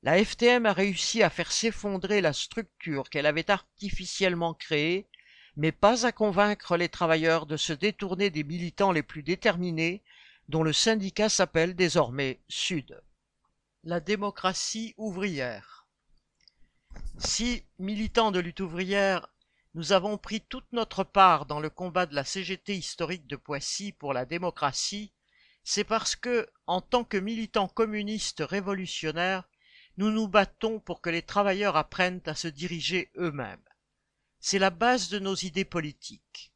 La 0.04 0.24
FTM 0.24 0.66
a 0.66 0.74
réussi 0.74 1.24
à 1.24 1.30
faire 1.30 1.52
s'effondrer 1.52 2.22
la 2.22 2.34
structure 2.34 3.10
qu'elle 3.10 3.26
avait 3.26 3.50
artificiellement 3.50 4.54
créée, 4.54 5.08
mais 5.56 5.72
pas 5.72 6.06
à 6.06 6.12
convaincre 6.12 6.78
les 6.78 6.88
travailleurs 6.88 7.48
de 7.48 7.58
se 7.58 7.74
détourner 7.74 8.30
des 8.30 8.44
militants 8.44 8.92
les 8.92 9.02
plus 9.02 9.24
déterminés, 9.24 10.04
dont 10.50 10.64
le 10.64 10.72
syndicat 10.72 11.30
s'appelle 11.30 11.76
désormais 11.76 12.40
Sud. 12.48 13.02
La 13.84 14.00
démocratie 14.00 14.94
ouvrière. 14.98 15.88
Si, 17.18 17.64
militants 17.80 18.32
de 18.32 18.40
lutte 18.40 18.60
ouvrière, 18.60 19.28
nous 19.74 19.92
avons 19.94 20.18
pris 20.18 20.42
toute 20.42 20.72
notre 20.72 21.04
part 21.04 21.48
dans 21.48 21.60
le 21.60 21.70
combat 21.70 22.06
de 22.06 22.16
la 22.16 22.24
CGT 22.24 22.76
historique 22.76 23.28
de 23.28 23.36
Poissy 23.36 23.92
pour 23.92 24.14
la 24.14 24.26
démocratie, 24.26 25.12
c'est 25.64 25.84
parce 25.84 26.16
que, 26.16 26.48
en 26.68 26.82
tant 26.82 27.04
que 27.04 27.18
militants 27.18 27.68
communistes 27.68 28.44
révolutionnaires, 28.48 29.48
nous 29.98 30.12
nous 30.12 30.28
battons 30.28 30.80
pour 30.80 31.02
que 31.02 31.10
les 31.10 31.24
travailleurs 31.24 31.76
apprennent 31.76 32.22
à 32.26 32.36
se 32.36 32.48
diriger 32.48 33.12
eux-mêmes. 33.18 33.64
C'est 34.40 34.60
la 34.60 34.70
base 34.70 35.10
de 35.10 35.20
nos 35.20 35.36
idées 35.36 35.66
politiques. 35.66 36.54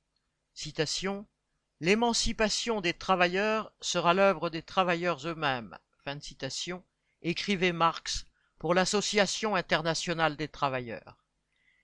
L'émancipation 1.79 2.81
des 2.81 2.93
travailleurs 2.93 3.73
sera 3.81 4.13
l'œuvre 4.13 4.51
des 4.51 4.61
travailleurs 4.61 5.27
eux-mêmes. 5.27 5.77
Fin. 6.03 6.19
Écrivait 7.23 7.71
Marx 7.71 8.25
pour 8.59 8.75
l'Association 8.75 9.55
internationale 9.55 10.35
des 10.35 10.47
travailleurs. 10.47 11.25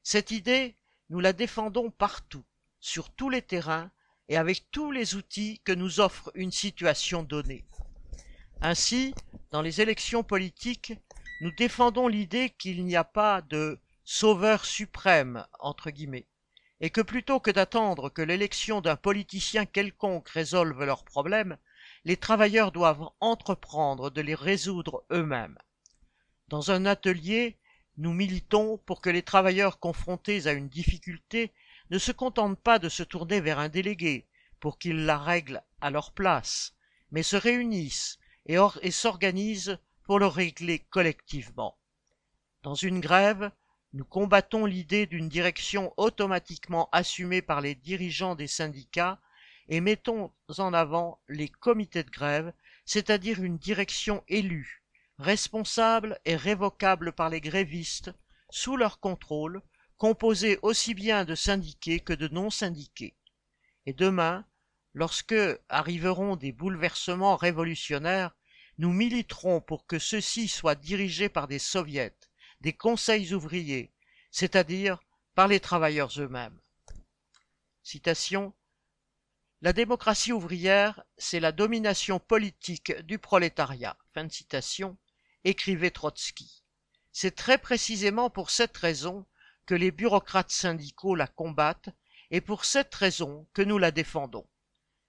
Cette 0.04 0.30
idée, 0.30 0.78
nous 1.10 1.20
la 1.20 1.34
défendons 1.34 1.90
partout, 1.90 2.46
sur 2.80 3.10
tous 3.10 3.30
les 3.30 3.42
terrains, 3.42 3.92
et 4.30 4.38
avec 4.38 4.70
tous 4.72 4.92
les 4.92 5.16
outils 5.16 5.60
que 5.64 5.72
nous 5.72 6.00
offre 6.00 6.32
une 6.36 6.52
situation 6.52 7.24
donnée. 7.24 7.66
Ainsi, 8.62 9.16
dans 9.52 9.62
les 9.62 9.82
élections 9.82 10.24
politiques, 10.24 10.94
nous 11.40 11.52
défendons 11.52 12.08
l'idée 12.08 12.50
qu'il 12.50 12.84
n'y 12.84 12.96
a 12.96 13.04
pas 13.04 13.42
de 13.42 13.80
sauveur 14.04 14.66
suprême, 14.66 15.46
entre 15.60 15.92
guillemets, 15.92 16.28
et 16.82 16.90
que 16.90 17.02
plutôt 17.02 17.40
que 17.40 17.52
d'attendre 17.52 18.10
que 18.10 18.22
l'élection 18.22 18.82
d'un 18.82 18.96
politicien 18.96 19.66
quelconque 19.66 20.30
résolve 20.30 20.84
leurs 20.84 21.04
problèmes, 21.04 21.58
les 22.06 22.18
travailleurs 22.18 22.72
doivent 22.72 23.10
entreprendre 23.20 24.10
de 24.10 24.22
les 24.22 24.36
résoudre 24.36 25.04
eux-mêmes. 25.12 25.58
Dans 26.48 26.72
un 26.72 26.86
atelier, 26.86 27.58
nous 27.98 28.14
militons 28.14 28.78
pour 28.80 29.02
que 29.02 29.10
les 29.10 29.24
travailleurs 29.24 29.80
confrontés 29.80 30.48
à 30.48 30.54
une 30.54 30.70
difficulté 30.70 31.54
ne 31.90 32.00
se 32.00 32.12
contentent 32.12 32.60
pas 32.60 32.80
de 32.80 32.90
se 32.90 33.04
tourner 33.04 33.42
vers 33.42 33.60
un 33.60 33.70
délégué 33.70 34.28
pour 34.60 34.80
qu'il 34.80 35.06
la 35.06 35.18
règle 35.18 35.64
à 35.82 35.90
leur 35.90 36.12
place, 36.12 36.74
mais 37.12 37.24
se 37.24 37.36
réunissent 37.36 38.18
et, 38.46 38.58
et 38.82 38.92
s'organisent 38.92 39.80
pour 40.08 40.20
le 40.20 40.26
régler 40.26 40.80
collectivement. 40.80 41.78
Dans 42.64 42.76
une 42.76 43.02
grève, 43.02 43.52
nous 43.92 44.06
combattons 44.06 44.66
l'idée 44.66 45.06
d'une 45.06 45.28
direction 45.28 45.94
automatiquement 45.98 46.88
assumée 46.94 47.42
par 47.42 47.60
les 47.60 47.76
dirigeants 47.76 48.34
des 48.34 48.48
syndicats 48.48 49.20
et 49.68 49.82
mettons 49.82 50.32
en 50.58 50.74
avant 50.74 51.20
les 51.28 51.50
comités 51.50 52.04
de 52.04 52.10
grève, 52.10 52.54
c'est-à-dire 52.86 53.44
une 53.44 53.58
direction 53.58 54.24
élue, 54.30 54.82
responsable 55.20 56.18
et 56.24 56.38
révocable 56.38 57.12
par 57.12 57.30
les 57.30 57.42
grévistes, 57.42 58.14
sous 58.50 58.78
leur 58.78 59.02
contrôle, 59.02 59.62
composé 59.98 60.58
aussi 60.62 60.94
bien 60.94 61.26
de 61.26 61.36
syndiqués 61.36 62.00
que 62.00 62.14
de 62.14 62.30
non-syndiqués. 62.30 63.18
Et 63.86 63.94
demain, 63.94 64.46
lorsque 64.94 65.36
arriveront 65.68 66.38
des 66.38 66.54
bouleversements 66.54 67.36
révolutionnaires, 67.36 68.34
nous 68.78 68.94
militerons 68.94 69.62
pour 69.62 69.88
que 69.88 69.98
ceux-ci 70.00 70.48
soient 70.48 70.76
dirigés 70.76 71.30
par 71.30 71.48
des 71.48 71.60
soviets, 71.60 72.16
des 72.62 72.74
conseils 72.74 73.34
ouvriers, 73.34 73.92
c'est-à-dire 74.32 75.00
par 75.34 75.48
les 75.48 75.60
travailleurs 75.60 76.12
eux-mêmes. 76.20 76.60
Citation 77.82 78.54
La 79.62 79.74
démocratie 79.74 80.32
ouvrière, 80.32 81.04
c'est 81.18 81.40
la 81.40 81.52
domination 81.52 82.20
politique 82.20 82.96
du 83.02 83.18
prolétariat. 83.18 83.98
Fin 84.14 84.26
de 84.26 84.32
citation, 84.32 84.98
écrivait 85.44 85.92
Trotsky. 85.92 86.64
C'est 87.12 87.36
très 87.36 87.58
précisément 87.58 88.30
pour 88.30 88.52
cette 88.52 88.78
raison 88.78 89.26
que 89.66 89.74
les 89.74 89.92
bureaucrates 89.92 90.52
syndicaux 90.52 91.16
la 91.16 91.28
combattent 91.28 91.90
et 92.30 92.42
pour 92.42 92.66
cette 92.66 92.94
raison 92.94 93.48
que 93.54 93.62
nous 93.62 93.78
la 93.78 93.92
défendons. 93.92 94.48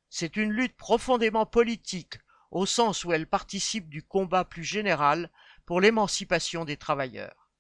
C'est 0.09 0.37
une 0.37 0.53
lutte 0.53 0.77
profondément 0.77 1.45
politique 1.45 2.19
au 2.51 2.67
sens 2.67 3.05
où 3.05 3.13
elle 3.13 3.27
participe 3.27 3.89
du 3.89 4.03
combat 4.03 4.45
plus 4.45 4.65
général 4.65 5.31
pour 5.67 5.81
l'émancipation 5.81 6.65
des 6.65 6.77
travailleurs. 6.77 7.51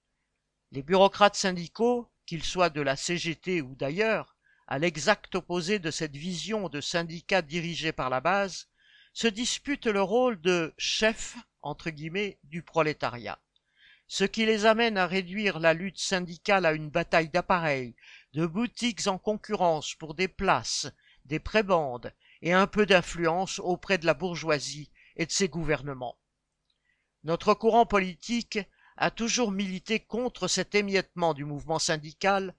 Les 0.72 0.82
bureaucrates 0.82 1.36
syndicaux, 1.36 2.10
qu'ils 2.26 2.44
soient 2.44 2.70
de 2.70 2.80
la 2.80 2.96
CGT 2.96 3.62
ou 3.62 3.74
d'ailleurs, 3.74 4.36
à 4.66 4.78
l'exact 4.78 5.34
opposé 5.34 5.78
de 5.78 5.90
cette 5.90 6.16
vision 6.16 6.68
de 6.68 6.80
syndicat 6.80 7.42
dirigé 7.42 7.92
par 7.92 8.10
la 8.10 8.20
base, 8.20 8.68
se 9.12 9.26
disputent 9.26 9.86
le 9.86 10.02
rôle 10.02 10.40
de 10.40 10.74
chef 10.76 11.36
entre 11.62 11.90
guillemets 11.90 12.38
du 12.44 12.62
prolétariat 12.62 13.38
ce 14.08 14.24
qui 14.24 14.46
les 14.46 14.64
amène 14.64 14.96
à 14.96 15.06
réduire 15.06 15.58
la 15.58 15.74
lutte 15.74 15.98
syndicale 15.98 16.64
à 16.64 16.72
une 16.72 16.88
bataille 16.88 17.28
d'appareils, 17.28 17.94
de 18.32 18.46
boutiques 18.46 19.06
en 19.06 19.18
concurrence 19.18 19.94
pour 19.94 20.14
des 20.14 20.28
places, 20.28 20.90
des 21.26 21.38
prébendes 21.38 22.12
et 22.42 22.52
un 22.52 22.66
peu 22.66 22.86
d'influence 22.86 23.58
auprès 23.58 23.98
de 23.98 24.06
la 24.06 24.14
bourgeoisie 24.14 24.90
et 25.16 25.26
de 25.26 25.32
ses 25.32 25.48
gouvernements. 25.48 26.18
Notre 27.24 27.54
courant 27.54 27.86
politique 27.86 28.58
a 28.96 29.10
toujours 29.10 29.52
milité 29.52 30.00
contre 30.00 30.48
cet 30.48 30.74
émiettement 30.74 31.34
du 31.34 31.44
mouvement 31.44 31.78
syndical 31.78 32.54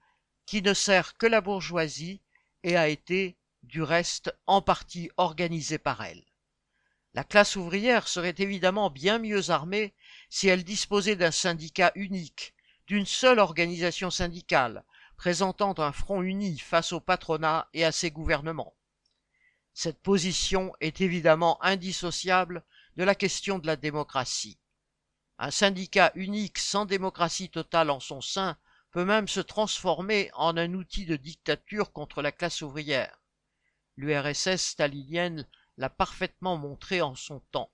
qui 0.46 0.62
ne 0.62 0.74
sert 0.74 1.16
que 1.16 1.26
la 1.26 1.40
bourgeoisie 1.40 2.20
et 2.62 2.76
a 2.76 2.88
été, 2.88 3.36
du 3.62 3.82
reste, 3.82 4.34
en 4.46 4.62
partie 4.62 5.10
organisé 5.16 5.78
par 5.78 6.02
elle. 6.02 6.24
La 7.14 7.24
classe 7.24 7.56
ouvrière 7.56 8.06
serait 8.06 8.34
évidemment 8.38 8.90
bien 8.90 9.18
mieux 9.18 9.50
armée 9.50 9.94
si 10.28 10.48
elle 10.48 10.64
disposait 10.64 11.16
d'un 11.16 11.30
syndicat 11.30 11.92
unique, 11.94 12.54
d'une 12.86 13.06
seule 13.06 13.38
organisation 13.38 14.10
syndicale, 14.10 14.84
présentant 15.16 15.74
un 15.78 15.92
front 15.92 16.22
uni 16.22 16.58
face 16.58 16.92
au 16.92 17.00
patronat 17.00 17.68
et 17.74 17.84
à 17.84 17.92
ses 17.92 18.10
gouvernements. 18.10 18.74
Cette 19.82 20.02
position 20.02 20.74
est 20.80 21.00
évidemment 21.00 21.56
indissociable 21.64 22.64
de 22.98 23.02
la 23.02 23.14
question 23.14 23.58
de 23.58 23.66
la 23.66 23.76
démocratie. 23.76 24.58
Un 25.38 25.50
syndicat 25.50 26.12
unique 26.16 26.58
sans 26.58 26.84
démocratie 26.84 27.48
totale 27.48 27.88
en 27.88 27.98
son 27.98 28.20
sein 28.20 28.58
peut 28.90 29.06
même 29.06 29.26
se 29.26 29.40
transformer 29.40 30.30
en 30.34 30.58
un 30.58 30.74
outil 30.74 31.06
de 31.06 31.16
dictature 31.16 31.94
contre 31.94 32.20
la 32.20 32.30
classe 32.30 32.60
ouvrière. 32.60 33.22
L'URSS 33.96 34.58
stalinienne 34.58 35.48
l'a 35.78 35.88
parfaitement 35.88 36.58
montré 36.58 37.00
en 37.00 37.14
son 37.14 37.40
temps. 37.50 37.72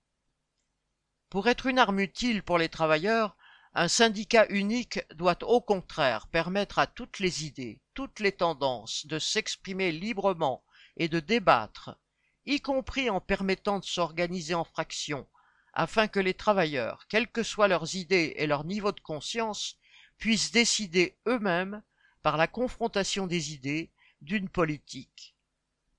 Pour 1.28 1.48
être 1.48 1.66
une 1.66 1.80
arme 1.80 1.98
utile 1.98 2.44
pour 2.44 2.58
les 2.58 2.68
travailleurs, 2.68 3.36
un 3.74 3.88
syndicat 3.88 4.46
unique 4.50 5.00
doit 5.16 5.42
au 5.42 5.60
contraire 5.60 6.28
permettre 6.28 6.78
à 6.78 6.86
toutes 6.86 7.18
les 7.18 7.46
idées, 7.46 7.80
toutes 7.94 8.20
les 8.20 8.30
tendances 8.30 9.08
de 9.08 9.18
s'exprimer 9.18 9.90
librement 9.90 10.62
et 10.96 11.08
de 11.08 11.20
débattre, 11.20 11.98
y 12.46 12.60
compris 12.60 13.10
en 13.10 13.20
permettant 13.20 13.78
de 13.78 13.84
s'organiser 13.84 14.54
en 14.54 14.64
fractions, 14.64 15.26
afin 15.72 16.08
que 16.08 16.20
les 16.20 16.34
travailleurs, 16.34 17.06
quelles 17.08 17.28
que 17.28 17.42
soient 17.42 17.68
leurs 17.68 17.96
idées 17.96 18.34
et 18.36 18.46
leur 18.46 18.64
niveau 18.64 18.92
de 18.92 19.00
conscience, 19.00 19.76
puissent 20.18 20.52
décider 20.52 21.18
eux-mêmes, 21.26 21.82
par 22.22 22.36
la 22.36 22.46
confrontation 22.46 23.26
des 23.26 23.52
idées, 23.52 23.92
d'une 24.20 24.48
politique. 24.48 25.36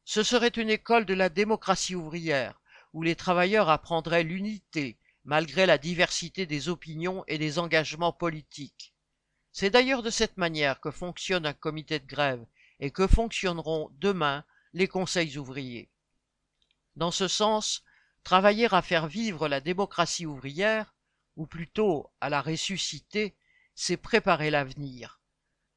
Ce 0.03 0.23
serait 0.23 0.47
une 0.47 0.69
école 0.69 1.05
de 1.05 1.13
la 1.13 1.29
démocratie 1.29 1.95
ouvrière, 1.95 2.59
où 2.93 3.03
les 3.03 3.15
travailleurs 3.15 3.69
apprendraient 3.69 4.23
l'unité, 4.23 4.97
malgré 5.25 5.65
la 5.65 5.77
diversité 5.77 6.45
des 6.45 6.69
opinions 6.69 7.23
et 7.27 7.37
des 7.37 7.59
engagements 7.59 8.13
politiques. 8.13 8.93
C'est 9.51 9.69
d'ailleurs 9.69 10.03
de 10.03 10.09
cette 10.09 10.37
manière 10.37 10.79
que 10.79 10.91
fonctionne 10.91 11.45
un 11.45 11.53
comité 11.53 11.99
de 11.99 12.07
grève 12.07 12.45
et 12.79 12.91
que 12.91 13.07
fonctionneront 13.07 13.89
demain 13.99 14.43
les 14.73 14.87
conseils 14.87 15.37
ouvriers. 15.37 15.89
Dans 16.95 17.11
ce 17.11 17.27
sens, 17.27 17.83
travailler 18.23 18.67
à 18.73 18.81
faire 18.81 19.07
vivre 19.07 19.47
la 19.47 19.61
démocratie 19.61 20.25
ouvrière, 20.25 20.95
ou 21.35 21.45
plutôt 21.45 22.11
à 22.19 22.29
la 22.29 22.41
ressusciter, 22.41 23.35
c'est 23.75 23.97
préparer 23.97 24.49
l'avenir. 24.49 25.21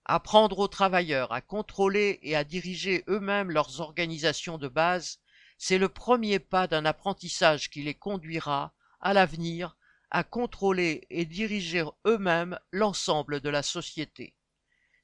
Apprendre 0.05 0.59
aux 0.59 0.69
travailleurs 0.69 1.33
à 1.33 1.41
contrôler 1.41 2.19
et 2.23 2.35
à 2.35 2.45
diriger 2.45 3.05
eux-mêmes 3.09 3.51
leurs 3.51 3.81
organisations 3.81 4.59
de 4.59 4.69
base, 4.69 5.21
c'est 5.59 5.79
le 5.79 5.91
premier 5.91 6.39
pas 6.39 6.67
d'un 6.67 6.87
apprentissage 6.87 7.69
qui 7.69 7.83
les 7.83 7.95
conduira 7.95 8.75
à 9.01 9.13
l'avenir 9.13 9.77
à 10.11 10.25
contrôler 10.25 11.07
et 11.11 11.25
diriger 11.25 11.85
eux-mêmes 12.07 12.59
l'ensemble 12.73 13.41
de 13.41 13.49
la 13.49 13.63
société. 13.63 14.35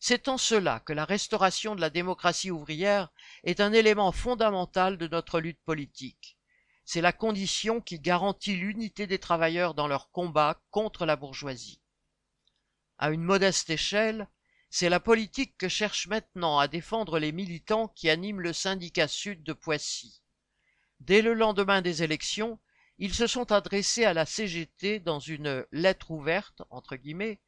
C'est 0.08 0.28
en 0.28 0.38
cela 0.38 0.78
que 0.78 0.92
la 0.92 1.04
restauration 1.04 1.74
de 1.74 1.80
la 1.80 1.90
démocratie 1.90 2.52
ouvrière 2.52 3.10
est 3.42 3.58
un 3.58 3.72
élément 3.72 4.12
fondamental 4.12 4.98
de 4.98 5.08
notre 5.08 5.40
lutte 5.40 5.58
politique. 5.64 6.38
C'est 6.84 7.00
la 7.00 7.12
condition 7.12 7.80
qui 7.80 7.98
garantit 7.98 8.54
l'unité 8.54 9.08
des 9.08 9.18
travailleurs 9.18 9.74
dans 9.74 9.88
leur 9.88 10.12
combat 10.12 10.62
contre 10.70 11.06
la 11.06 11.16
bourgeoisie. 11.16 11.80
À 12.98 13.10
une 13.10 13.24
modeste 13.24 13.68
échelle, 13.68 14.28
c'est 14.70 14.88
la 14.88 15.00
politique 15.00 15.58
que 15.58 15.68
cherchent 15.68 16.06
maintenant 16.06 16.60
à 16.60 16.68
défendre 16.68 17.18
les 17.18 17.32
militants 17.32 17.88
qui 17.88 18.08
animent 18.08 18.42
le 18.42 18.52
syndicat 18.52 19.08
sud 19.08 19.42
de 19.42 19.54
Poissy. 19.54 20.22
Dès 21.00 21.20
le 21.20 21.34
lendemain 21.34 21.82
des 21.82 22.04
élections, 22.04 22.60
ils 22.98 23.12
se 23.12 23.26
sont 23.26 23.50
adressés 23.50 24.04
à 24.04 24.14
la 24.14 24.24
CGT 24.24 25.00
dans 25.00 25.18
une 25.18 25.66
lettre 25.72 26.12
ouverte, 26.12 26.62
entre 26.70 26.94
guillemets, 26.94 27.40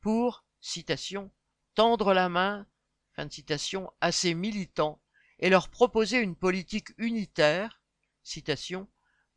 pour, 0.00 0.46
citation, 0.62 1.30
tendre 1.76 2.14
la 2.14 2.28
main, 2.28 2.66
à 4.00 4.12
ces 4.12 4.34
militants 4.34 5.00
et 5.38 5.48
leur 5.48 5.68
proposer 5.68 6.18
une 6.18 6.34
politique 6.34 6.88
unitaire, 6.98 7.80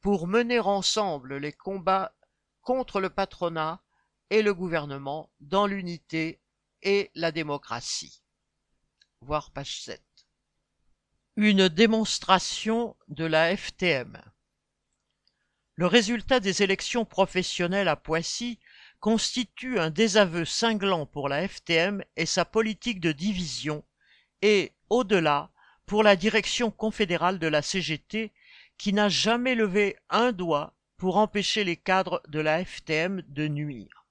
pour 0.01 0.27
mener 0.27 0.59
ensemble 0.59 1.37
les 1.37 1.53
combats 1.53 2.15
contre 2.61 2.99
le 2.99 3.09
patronat 3.09 3.83
et 4.29 4.41
le 4.41 4.53
gouvernement 4.53 5.29
dans 5.39 5.67
l'unité 5.67 6.41
et 6.81 7.11
la 7.13 7.31
démocratie. 7.31 8.23
Voir 9.21 9.51
page 9.51 9.81
7. 9.81 10.01
Une 11.35 11.67
démonstration 11.67 12.95
de 13.09 13.25
la 13.25 13.55
FTM. 13.55 14.21
Le 15.75 15.85
résultat 15.85 16.39
des 16.39 16.63
élections 16.63 17.05
professionnelles 17.05 17.87
à 17.87 17.95
Poissy 17.95 18.59
constitue 18.99 19.79
un 19.79 19.89
désaveu 19.89 20.45
cinglant 20.45 21.05
pour 21.05 21.29
la 21.29 21.47
FTM 21.47 22.03
et 22.15 22.25
sa 22.25 22.45
politique 22.45 22.99
de 22.99 23.11
division 23.11 23.83
et, 24.41 24.73
au-delà, 24.89 25.51
pour 25.85 26.03
la 26.03 26.15
direction 26.15 26.69
confédérale 26.69 27.39
de 27.39 27.47
la 27.47 27.61
CGT 27.61 28.31
qui 28.77 28.93
n'a 28.93 29.09
jamais 29.09 29.55
levé 29.55 29.97
un 30.09 30.31
doigt 30.31 30.73
pour 30.97 31.17
empêcher 31.17 31.63
les 31.63 31.77
cadres 31.77 32.21
de 32.27 32.39
la 32.39 32.63
FTM 32.63 33.23
de 33.27 33.47
nuire. 33.47 34.05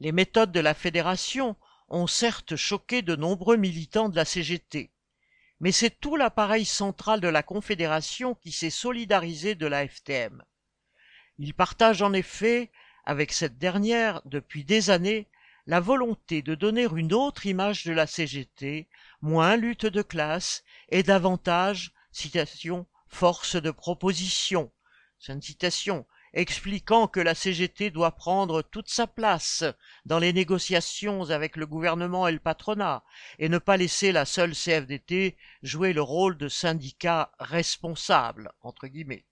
Les 0.00 0.12
méthodes 0.12 0.52
de 0.52 0.60
la 0.60 0.74
fédération 0.74 1.56
ont 1.88 2.06
certes 2.06 2.56
choqué 2.56 3.02
de 3.02 3.16
nombreux 3.16 3.56
militants 3.56 4.08
de 4.08 4.16
la 4.16 4.24
CGT, 4.24 4.90
mais 5.60 5.72
c'est 5.72 6.00
tout 6.00 6.16
l'appareil 6.16 6.64
central 6.64 7.20
de 7.20 7.28
la 7.28 7.42
Confédération 7.42 8.34
qui 8.34 8.50
s'est 8.50 8.70
solidarisé 8.70 9.54
de 9.54 9.66
la 9.66 9.86
FTM. 9.86 10.42
Il 11.38 11.54
partage 11.54 12.02
en 12.02 12.12
effet 12.12 12.70
avec 13.04 13.32
cette 13.32 13.58
dernière, 13.58 14.22
depuis 14.24 14.64
des 14.64 14.90
années, 14.90 15.28
la 15.66 15.80
volonté 15.80 16.42
de 16.42 16.54
donner 16.54 16.88
une 16.94 17.12
autre 17.12 17.46
image 17.46 17.84
de 17.84 17.92
la 17.92 18.06
CGT, 18.06 18.88
moins 19.20 19.56
lutte 19.56 19.86
de 19.86 20.02
classe 20.02 20.64
et 20.88 21.02
davantage, 21.02 21.92
citation, 22.10 22.86
force 23.08 23.56
de 23.56 23.70
proposition, 23.70 24.72
citation, 25.18 26.06
expliquant 26.32 27.06
que 27.06 27.20
la 27.20 27.34
CGT 27.34 27.90
doit 27.90 28.12
prendre 28.12 28.62
toute 28.62 28.88
sa 28.88 29.06
place 29.06 29.64
dans 30.04 30.18
les 30.18 30.32
négociations 30.32 31.30
avec 31.30 31.56
le 31.56 31.66
gouvernement 31.66 32.26
et 32.26 32.32
le 32.32 32.38
patronat, 32.38 33.04
et 33.38 33.48
ne 33.48 33.58
pas 33.58 33.76
laisser 33.76 34.12
la 34.12 34.24
seule 34.24 34.54
CFDT 34.54 35.36
jouer 35.62 35.92
le 35.92 36.02
rôle 36.02 36.38
de 36.38 36.48
syndicat 36.48 37.32
responsable, 37.38 38.52
entre 38.62 38.86
guillemets. 38.86 39.26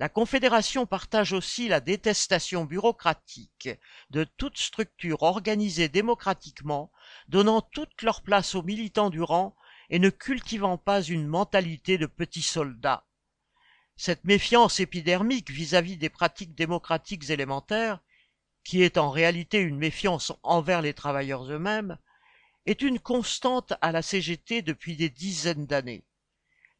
La 0.00 0.08
Confédération 0.08 0.86
partage 0.86 1.34
aussi 1.34 1.68
la 1.68 1.80
détestation 1.80 2.64
bureaucratique 2.64 3.68
de 4.08 4.24
toute 4.24 4.56
structure 4.56 5.22
organisée 5.22 5.90
démocratiquement, 5.90 6.90
donnant 7.28 7.60
toute 7.60 8.00
leur 8.00 8.22
place 8.22 8.54
aux 8.54 8.62
militants 8.62 9.10
du 9.10 9.20
rang 9.20 9.54
et 9.90 9.98
ne 9.98 10.08
cultivant 10.08 10.78
pas 10.78 11.02
une 11.02 11.26
mentalité 11.26 11.98
de 11.98 12.06
petits 12.06 12.40
soldats. 12.40 13.04
Cette 13.94 14.24
méfiance 14.24 14.80
épidermique 14.80 15.50
vis-à-vis 15.50 15.98
des 15.98 16.08
pratiques 16.08 16.54
démocratiques 16.54 17.28
élémentaires, 17.28 18.00
qui 18.64 18.82
est 18.82 18.96
en 18.96 19.10
réalité 19.10 19.58
une 19.58 19.76
méfiance 19.76 20.32
envers 20.42 20.80
les 20.80 20.94
travailleurs 20.94 21.44
eux-mêmes, 21.44 21.98
est 22.64 22.80
une 22.80 23.00
constante 23.00 23.74
à 23.82 23.92
la 23.92 24.00
CGT 24.00 24.62
depuis 24.62 24.96
des 24.96 25.10
dizaines 25.10 25.66
d'années. 25.66 26.04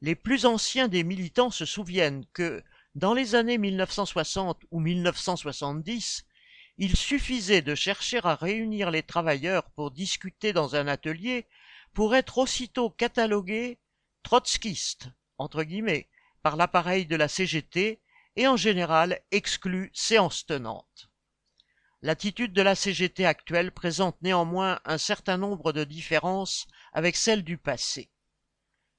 Les 0.01 0.15
plus 0.15 0.47
anciens 0.47 0.89
des 0.89 1.05
militants 1.05 1.51
se 1.51 1.67
souviennent 1.67 2.25
que, 2.33 2.65
dans 2.95 3.15
les 3.15 3.35
années 3.35 3.59
1960 3.59 4.63
ou 4.71 4.81
1970, 4.81 6.25
il 6.79 6.97
suffisait 6.97 7.63
de 7.63 7.75
chercher 7.75 8.21
à 8.25 8.35
réunir 8.35 8.91
les 8.91 9.03
travailleurs 9.03 9.71
pour 9.71 9.91
discuter 9.91 10.53
dans 10.53 10.77
un 10.77 10.89
atelier 10.89 11.47
pour 11.93 12.15
être 12.15 12.39
aussitôt 12.39 12.91
catalogué 12.91 13.79
trotskiste, 14.23 15.09
entre 15.39 15.63
guillemets, 15.63 16.09
par 16.43 16.57
l'appareil 16.57 17.07
de 17.07 17.17
la 17.17 17.29
CGT 17.29 18.01
et 18.37 18.47
en 18.47 18.57
général 18.57 19.21
exclu 19.31 19.91
séance 19.93 20.47
tenante. 20.47 21.11
L'attitude 22.03 22.55
de 22.55 22.63
la 22.63 22.75
CGT 22.75 23.27
actuelle 23.27 23.73
présente 23.73 24.21
néanmoins 24.23 24.81
un 24.85 24.99
certain 24.99 25.37
nombre 25.37 25.73
de 25.73 25.85
différences 25.85 26.67
avec 26.93 27.15
celle 27.15 27.45
du 27.45 27.59
passé. 27.59 28.11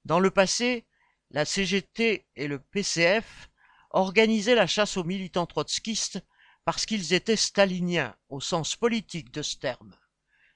Dans 0.06 0.20
le 0.20 0.30
passé, 0.30 0.86
la 1.32 1.46
CGT 1.46 2.28
et 2.36 2.48
le 2.48 2.60
PCF 2.60 3.51
organisaient 3.94 4.56
la 4.56 4.68
chasse 4.68 4.98
aux 4.98 5.04
militants 5.04 5.46
trotskistes 5.46 6.24
parce 6.66 6.86
qu'ils 6.86 7.14
étaient 7.14 7.36
staliniens 7.36 8.16
au 8.30 8.40
sens 8.40 8.76
politique 8.76 9.32
de 9.32 9.42
ce 9.42 9.58
terme, 9.58 9.96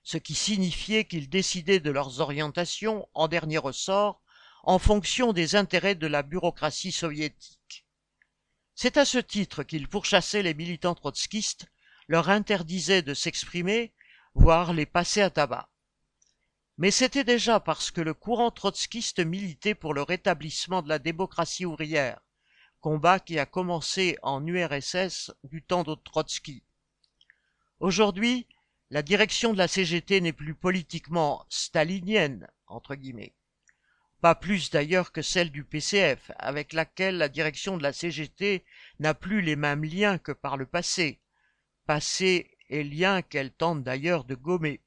ce 0.03 0.17
qui 0.17 0.35
signifiait 0.35 1.05
qu'ils 1.05 1.29
décidaient 1.29 1.79
de 1.79 1.91
leurs 1.91 2.19
orientations 2.21 3.07
en 3.13 3.27
dernier 3.27 3.57
ressort 3.57 4.21
en 4.63 4.79
fonction 4.79 5.33
des 5.33 5.55
intérêts 5.55 5.95
de 5.95 6.07
la 6.07 6.23
bureaucratie 6.23 6.91
soviétique. 6.91 7.85
C'est 8.73 8.97
à 8.97 9.05
ce 9.05 9.19
titre 9.19 9.63
qu'ils 9.63 9.87
pourchassaient 9.87 10.43
les 10.43 10.53
militants 10.53 10.95
trotskistes, 10.95 11.67
leur 12.07 12.29
interdisaient 12.29 13.01
de 13.01 13.13
s'exprimer, 13.13 13.93
voire 14.33 14.73
les 14.73 14.85
passaient 14.85 15.21
à 15.21 15.29
tabac. 15.29 15.69
Mais 16.77 16.91
c'était 16.91 17.23
déjà 17.23 17.59
parce 17.59 17.89
que 17.89 18.01
le 18.01 18.13
courant 18.13 18.51
trotskiste 18.51 19.19
militait 19.19 19.75
pour 19.75 19.93
le 19.93 20.01
rétablissement 20.01 20.81
de 20.81 20.89
la 20.89 20.99
démocratie 20.99 21.65
ouvrière, 21.65 22.19
combat 22.85 23.19
qui 23.19 23.39
a 23.39 23.47
commencé 23.47 24.15
en 24.21 24.45
URSS 24.45 25.33
du 25.43 25.63
temps 25.63 25.81
de 25.81 25.95
Trotsky. 25.95 26.61
Aujourd'hui, 27.79 28.45
la 28.91 29.01
direction 29.01 29.53
de 29.53 29.57
la 29.57 29.67
CGT 29.67 30.21
n'est 30.21 30.31
plus 30.31 30.53
politiquement 30.53 31.47
stalinienne, 31.49 32.47
entre 32.67 32.93
guillemets. 32.93 33.33
Pas 34.21 34.35
plus 34.35 34.69
d'ailleurs 34.69 35.11
que 35.11 35.23
celle 35.23 35.49
du 35.49 35.63
PCF, 35.63 36.29
avec 36.37 36.73
laquelle 36.73 37.17
la 37.17 37.27
direction 37.27 37.75
de 37.75 37.81
la 37.81 37.91
CGT 37.91 38.63
n'a 38.99 39.15
plus 39.15 39.41
les 39.41 39.55
mêmes 39.55 39.83
liens 39.83 40.19
que 40.19 40.31
par 40.31 40.55
le 40.55 40.67
passé, 40.67 41.19
passé 41.87 42.55
et 42.69 42.83
liens 42.83 43.23
qu'elle 43.23 43.51
tente 43.51 43.81
d'ailleurs 43.81 44.25
de 44.25 44.35
gommer. 44.35 44.79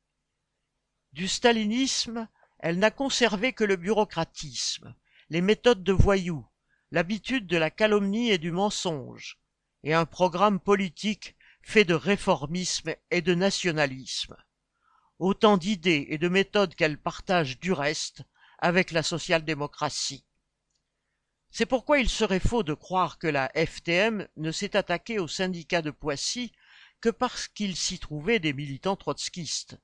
Du 1.14 1.26
stalinisme, 1.26 2.28
elle 2.60 2.78
n'a 2.78 2.92
conservé 2.92 3.52
que 3.52 3.64
le 3.64 3.74
bureaucratisme, 3.74 4.94
les 5.30 5.40
méthodes 5.40 5.82
de 5.82 5.92
voyous, 5.92 6.46
l'habitude 6.90 7.46
de 7.46 7.56
la 7.56 7.70
calomnie 7.70 8.30
et 8.30 8.38
du 8.38 8.50
mensonge, 8.50 9.38
et 9.84 9.94
un 9.94 10.06
programme 10.06 10.60
politique 10.60 11.36
fait 11.62 11.84
de 11.84 11.94
réformisme 11.94 12.94
et 13.10 13.20
de 13.20 13.34
nationalisme. 13.34 14.36
Autant 15.18 15.56
d'idées 15.56 16.06
et 16.10 16.18
de 16.18 16.28
méthodes 16.28 16.74
qu'elle 16.74 16.98
partage 16.98 17.58
du 17.58 17.72
reste 17.72 18.22
avec 18.58 18.90
la 18.90 19.02
social-démocratie. 19.02 20.24
C'est 21.50 21.66
pourquoi 21.66 21.98
il 21.98 22.08
serait 22.08 22.40
faux 22.40 22.62
de 22.62 22.74
croire 22.74 23.18
que 23.18 23.26
la 23.26 23.50
FTM 23.54 24.28
ne 24.36 24.52
s'est 24.52 24.76
attaquée 24.76 25.18
au 25.18 25.28
syndicat 25.28 25.82
de 25.82 25.90
Poissy 25.90 26.52
que 27.00 27.08
parce 27.08 27.48
qu'il 27.48 27.76
s'y 27.76 27.98
trouvait 27.98 28.38
des 28.38 28.52
militants 28.52 28.96
trotskistes. 28.96 29.78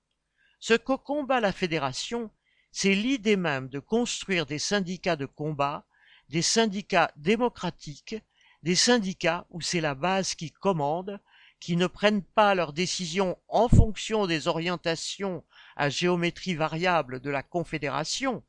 Ce 0.61 0.75
que 0.75 0.97
combat 0.97 1.41
la 1.41 1.53
fédération, 1.53 2.31
c'est 2.73 2.95
l'idée 2.95 3.37
même 3.37 3.69
de 3.69 3.79
construire 3.79 4.47
des 4.47 4.59
syndicats 4.59 5.17
de 5.17 5.27
combat 5.27 5.87
des 6.29 6.43
syndicats 6.43 7.13
démocratiques, 7.17 8.17
des 8.63 8.75
syndicats 8.75 9.47
où 9.51 9.61
c'est 9.61 9.81
la 9.81 9.95
base 9.95 10.35
qui 10.35 10.51
commande, 10.51 11.21
qui 11.61 11.77
ne 11.77 11.87
prennent 11.87 12.23
pas 12.23 12.55
leurs 12.55 12.73
décisions 12.73 13.39
en 13.49 13.69
fonction 13.69 14.27
des 14.27 14.49
orientations 14.49 15.45
à 15.77 15.89
géométrie 15.89 16.55
variable 16.55 17.21
de 17.21 17.31
la 17.31 17.43
Confédération, 17.43 18.43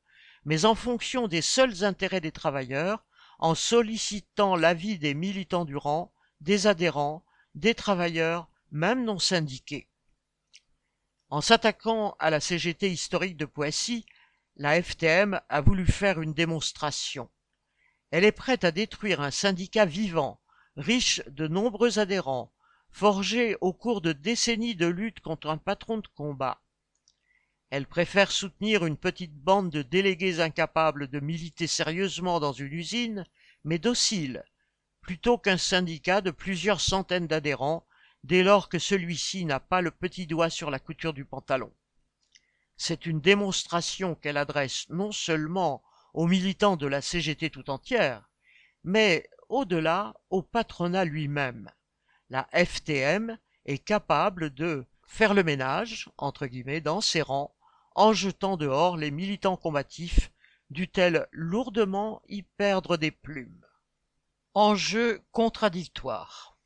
mais 0.45 0.65
en 0.65 0.75
fonction 0.75 1.27
des 1.27 1.41
seuls 1.41 1.83
intérêts 1.83 2.21
des 2.21 2.31
travailleurs, 2.31 3.05
en 3.39 3.55
sollicitant 3.55 4.55
l'avis 4.55 4.97
des 4.97 5.13
militants 5.13 5.65
du 5.65 5.75
rang, 5.75 6.13
des 6.41 6.67
adhérents, 6.67 7.25
des 7.55 7.73
travailleurs, 7.73 8.49
même 8.71 9.03
non 9.03 9.19
syndiqués. 9.19 9.87
En 11.29 11.41
s'attaquant 11.41 12.15
à 12.19 12.29
la 12.29 12.39
CGT 12.39 12.91
historique 12.91 13.37
de 13.37 13.45
Poissy, 13.45 14.05
la 14.57 14.81
FTM 14.81 15.41
a 15.49 15.61
voulu 15.61 15.85
faire 15.85 16.21
une 16.21 16.33
démonstration. 16.33 17.29
Elle 18.15 18.23
est 18.23 18.31
prête 18.31 18.63
à 18.63 18.71
détruire 18.71 19.19
un 19.19 19.29
syndicat 19.29 19.83
vivant, 19.85 20.39
riche 20.77 21.21
de 21.27 21.49
nombreux 21.49 21.99
adhérents, 21.99 22.53
forgé 22.89 23.57
au 23.59 23.73
cours 23.73 23.99
de 23.99 24.13
décennies 24.13 24.73
de 24.73 24.85
lutte 24.87 25.19
contre 25.19 25.49
un 25.49 25.57
patron 25.57 25.97
de 25.97 26.07
combat. 26.15 26.61
Elle 27.71 27.85
préfère 27.85 28.31
soutenir 28.31 28.85
une 28.85 28.95
petite 28.95 29.35
bande 29.35 29.69
de 29.69 29.81
délégués 29.81 30.39
incapables 30.39 31.09
de 31.09 31.19
militer 31.19 31.67
sérieusement 31.67 32.39
dans 32.39 32.53
une 32.53 32.71
usine, 32.71 33.25
mais 33.65 33.79
dociles, 33.79 34.45
plutôt 35.01 35.37
qu'un 35.37 35.57
syndicat 35.57 36.21
de 36.21 36.31
plusieurs 36.31 36.79
centaines 36.79 37.27
d'adhérents, 37.27 37.85
dès 38.23 38.43
lors 38.43 38.69
que 38.69 38.79
celui-ci 38.79 39.43
n'a 39.43 39.59
pas 39.59 39.81
le 39.81 39.91
petit 39.91 40.25
doigt 40.25 40.49
sur 40.49 40.71
la 40.71 40.79
couture 40.79 41.13
du 41.13 41.25
pantalon. 41.25 41.73
C'est 42.77 43.07
une 43.07 43.19
démonstration 43.19 44.15
qu'elle 44.15 44.37
adresse 44.37 44.87
non 44.87 45.11
seulement 45.11 45.83
aux 46.15 46.27
militants 46.27 46.77
de 46.77 46.87
la 46.87 47.01
CGT 47.01 47.49
tout 47.49 47.69
entière, 47.69 48.29
mais 48.85 49.29
au-delà 49.49 50.13
au 50.29 50.41
patronat 50.41 51.03
lui-même. 51.03 51.69
La 52.29 52.47
FTM 52.53 53.37
est 53.65 53.79
capable 53.79 54.53
de 54.53 54.85
faire 55.05 55.33
le 55.33 55.43
ménage, 55.43 56.09
entre 56.17 56.47
guillemets, 56.47 56.79
dans 56.79 57.01
ses 57.01 57.21
rangs, 57.21 57.53
en 57.95 58.13
jetant 58.13 58.55
dehors 58.55 58.95
les 58.95 59.11
militants 59.11 59.57
combatifs, 59.57 60.31
dût-elle 60.69 61.27
lourdement 61.31 62.21
y 62.29 62.43
perdre 62.43 62.95
des 62.95 63.11
plumes. 63.11 63.65
Enjeu 64.53 65.21
contradictoire. 65.33 66.57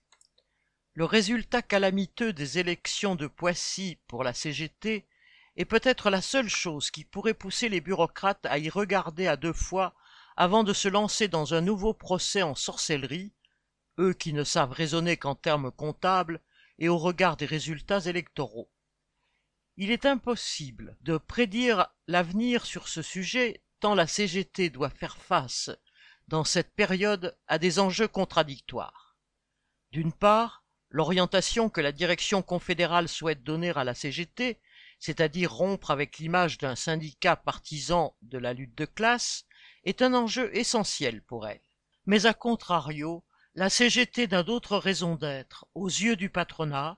Le 0.93 1.05
résultat 1.05 1.63
calamiteux 1.63 2.33
des 2.33 2.59
élections 2.59 3.15
de 3.15 3.25
Poissy 3.25 3.97
pour 4.05 4.23
la 4.23 4.33
CGT 4.33 5.07
est 5.55 5.65
peut-être 5.65 6.09
la 6.09 6.21
seule 6.21 6.49
chose 6.49 6.91
qui 6.91 7.03
pourrait 7.05 7.33
pousser 7.33 7.69
les 7.69 7.81
bureaucrates 7.81 8.45
à 8.45 8.57
y 8.57 8.69
regarder 8.69 9.27
à 9.27 9.37
deux 9.37 9.53
fois 9.53 9.93
avant 10.37 10.63
de 10.63 10.73
se 10.73 10.87
lancer 10.87 11.27
dans 11.27 11.53
un 11.53 11.61
nouveau 11.61 11.93
procès 11.93 12.41
en 12.41 12.55
sorcellerie, 12.55 13.33
eux 13.99 14.13
qui 14.13 14.31
ne 14.33 14.43
savent 14.43 14.71
raisonner 14.71 15.17
qu'en 15.17 15.35
termes 15.35 15.71
comptables 15.71 16.41
et 16.77 16.87
au 16.87 16.97
regard 16.97 17.35
des 17.35 17.45
résultats 17.45 17.99
électoraux. 17.99 18.71
Il 19.75 19.91
est 19.91 20.05
impossible 20.05 20.97
de 21.01 21.17
prédire 21.17 21.87
l'avenir 22.07 22.65
sur 22.65 22.87
ce 22.87 23.01
sujet 23.01 23.61
tant 23.79 23.95
la 23.95 24.07
CGT 24.07 24.69
doit 24.69 24.89
faire 24.89 25.17
face 25.17 25.69
dans 26.27 26.43
cette 26.43 26.73
période 26.73 27.37
à 27.47 27.57
des 27.57 27.79
enjeux 27.79 28.07
contradictoires. 28.07 29.17
D'une 29.91 30.13
part, 30.13 30.63
l'orientation 30.89 31.69
que 31.69 31.81
la 31.81 31.91
direction 31.91 32.41
confédérale 32.41 33.07
souhaite 33.07 33.43
donner 33.43 33.71
à 33.71 33.83
la 33.83 33.95
CGT, 33.95 34.59
c'est-à-dire 34.99 35.53
rompre 35.53 35.91
avec 35.91 36.17
l'image 36.17 36.57
d'un 36.57 36.75
syndicat 36.75 37.35
partisan 37.35 38.15
de 38.21 38.37
la 38.37 38.53
lutte 38.53 38.77
de 38.77 38.85
classe, 38.85 39.45
est 39.85 40.01
un 40.01 40.13
enjeu 40.13 40.55
essentiel 40.55 41.21
pour 41.21 41.47
elle. 41.47 41.61
Mais 42.05 42.25
à 42.25 42.33
contrario, 42.33 43.23
la 43.55 43.69
CGT 43.69 44.27
n'a 44.27 44.43
d'autre 44.43 44.77
raison 44.77 45.15
d'être, 45.15 45.65
aux 45.73 45.87
yeux 45.87 46.15
du 46.15 46.29
patronat, 46.29 46.97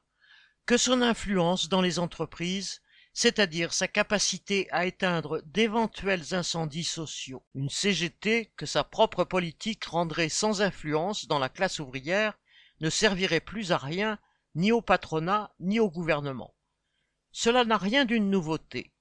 que 0.66 0.78
son 0.78 1.02
influence 1.02 1.70
dans 1.70 1.82
les 1.82 2.00
entreprises 2.00 2.82
c'est-à-dire 3.14 3.74
sa 3.74 3.88
capacité 3.88 4.68
à 4.72 4.86
éteindre 4.86 5.42
d'éventuels 5.46 6.34
incendies 6.34 6.86
sociaux. 6.86 7.44
Une 7.56 7.70
CGT 7.70 8.54
que 8.56 8.66
sa 8.66 8.84
propre 8.84 9.24
politique 9.24 9.84
rendrait 9.86 10.30
sans 10.30 10.62
influence 10.62 11.28
dans 11.28 11.40
la 11.40 11.50
classe 11.50 11.80
ouvrière 11.80 12.38
ne 12.80 12.90
servirait 12.90 13.42
plus 13.42 13.72
à 13.72 13.78
rien 13.78 14.18
ni 14.56 14.72
au 14.72 14.82
patronat 14.82 15.54
ni 15.60 15.80
au 15.80 15.90
gouvernement. 15.90 16.54
Cela 17.32 17.64
n'a 17.64 17.78
rien 17.78 18.06
d'une 18.06 18.30
nouveauté. 18.30 18.92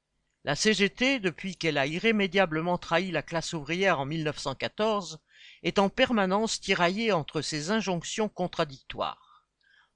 La 0.45 0.55
CGT, 0.55 1.21
depuis 1.21 1.57
qu'elle 1.57 1.79
a 1.79 1.87
irrémédiablement 1.87 2.79
trahi 2.79 3.11
la 3.11 3.23
classe 3.23 3.53
ouvrière 3.53 4.01
en 4.01 4.07
1914, 4.07 5.21
est 5.63 5.79
en 5.79 5.89
permanence 5.89 6.61
tiraillée 6.61 7.13
entre 7.13 7.43
ces 7.43 7.71
injonctions 7.71 8.29
contradictoires. 8.29 9.45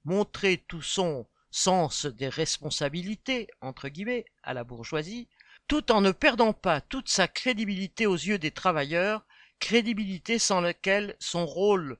Montrer 0.03 0.63
tout 0.67 0.81
son 0.83 1.27
sens 1.49 2.05
des 2.05 2.29
responsabilités, 2.29 3.47
entre 3.61 3.87
guillemets, 3.87 4.25
à 4.43 4.53
la 4.53 4.63
bourgeoisie, 4.63 5.29
tout 5.67 5.91
en 5.91 6.01
ne 6.01 6.11
perdant 6.11 6.53
pas 6.53 6.81
toute 6.81 7.09
sa 7.09 7.27
crédibilité 7.27 8.05
aux 8.05 8.15
yeux 8.15 8.37
des 8.37 8.51
travailleurs, 8.51 9.25
crédibilité 9.59 10.37
sans 10.37 10.61
laquelle 10.61 11.15
son 11.19 11.45
rôle, 11.45 11.97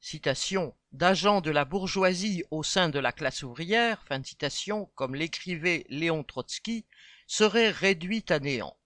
citation, 0.00 0.74
d'agent 0.92 1.40
de 1.40 1.50
la 1.50 1.64
bourgeoisie 1.64 2.44
au 2.50 2.62
sein 2.62 2.88
de 2.88 2.98
la 2.98 3.12
classe 3.12 3.42
ouvrière, 3.42 4.02
fin 4.06 4.18
de 4.18 4.26
citation, 4.26 4.90
comme 4.94 5.14
l'écrivait 5.14 5.86
Léon 5.88 6.22
Trotsky, 6.22 6.84
serait 7.26 7.70
réduit 7.70 8.24
à 8.28 8.38
néant. 8.38 8.76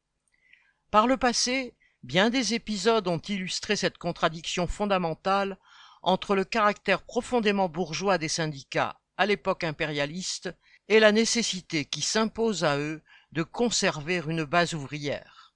Par 0.90 1.06
le 1.06 1.16
passé, 1.16 1.74
bien 2.02 2.30
des 2.30 2.54
épisodes 2.54 3.08
ont 3.08 3.18
illustré 3.18 3.74
cette 3.74 3.98
contradiction 3.98 4.66
fondamentale 4.66 5.58
entre 6.02 6.36
le 6.36 6.44
caractère 6.44 7.02
profondément 7.02 7.68
bourgeois 7.68 8.18
des 8.18 8.28
syndicats 8.28 9.00
à 9.16 9.26
l'époque 9.26 9.64
impérialiste 9.64 10.54
et 10.88 11.00
la 11.00 11.10
nécessité 11.10 11.84
qui 11.84 12.02
s'impose 12.02 12.64
à 12.64 12.78
eux 12.78 13.02
de 13.32 13.42
conserver 13.42 14.22
une 14.26 14.44
base 14.44 14.74
ouvrière. 14.74 15.54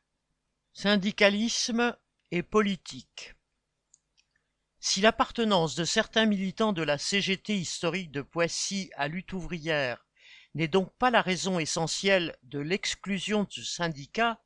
Syndicalisme 0.73 1.97
et 2.33 2.43
politique 2.43 3.35
Si 4.83 5.03
l'appartenance 5.03 5.75
de 5.75 5.85
certains 5.85 6.25
militants 6.25 6.73
de 6.73 6.83
la 6.83 6.97
CGT 6.97 7.55
historique 7.55 8.11
de 8.11 8.23
Poissy 8.23 8.91
à 8.97 9.09
lutte 9.09 9.35
ouvrière 9.35 10.07
n'est 10.55 10.69
donc 10.69 10.91
pas 10.97 11.11
la 11.11 11.21
raison 11.21 11.59
essentielle 11.59 12.35
de 12.45 12.61
l'exclusion 12.61 13.45
de 13.45 13.51
ce 13.51 13.63
syndicat, 13.63 14.41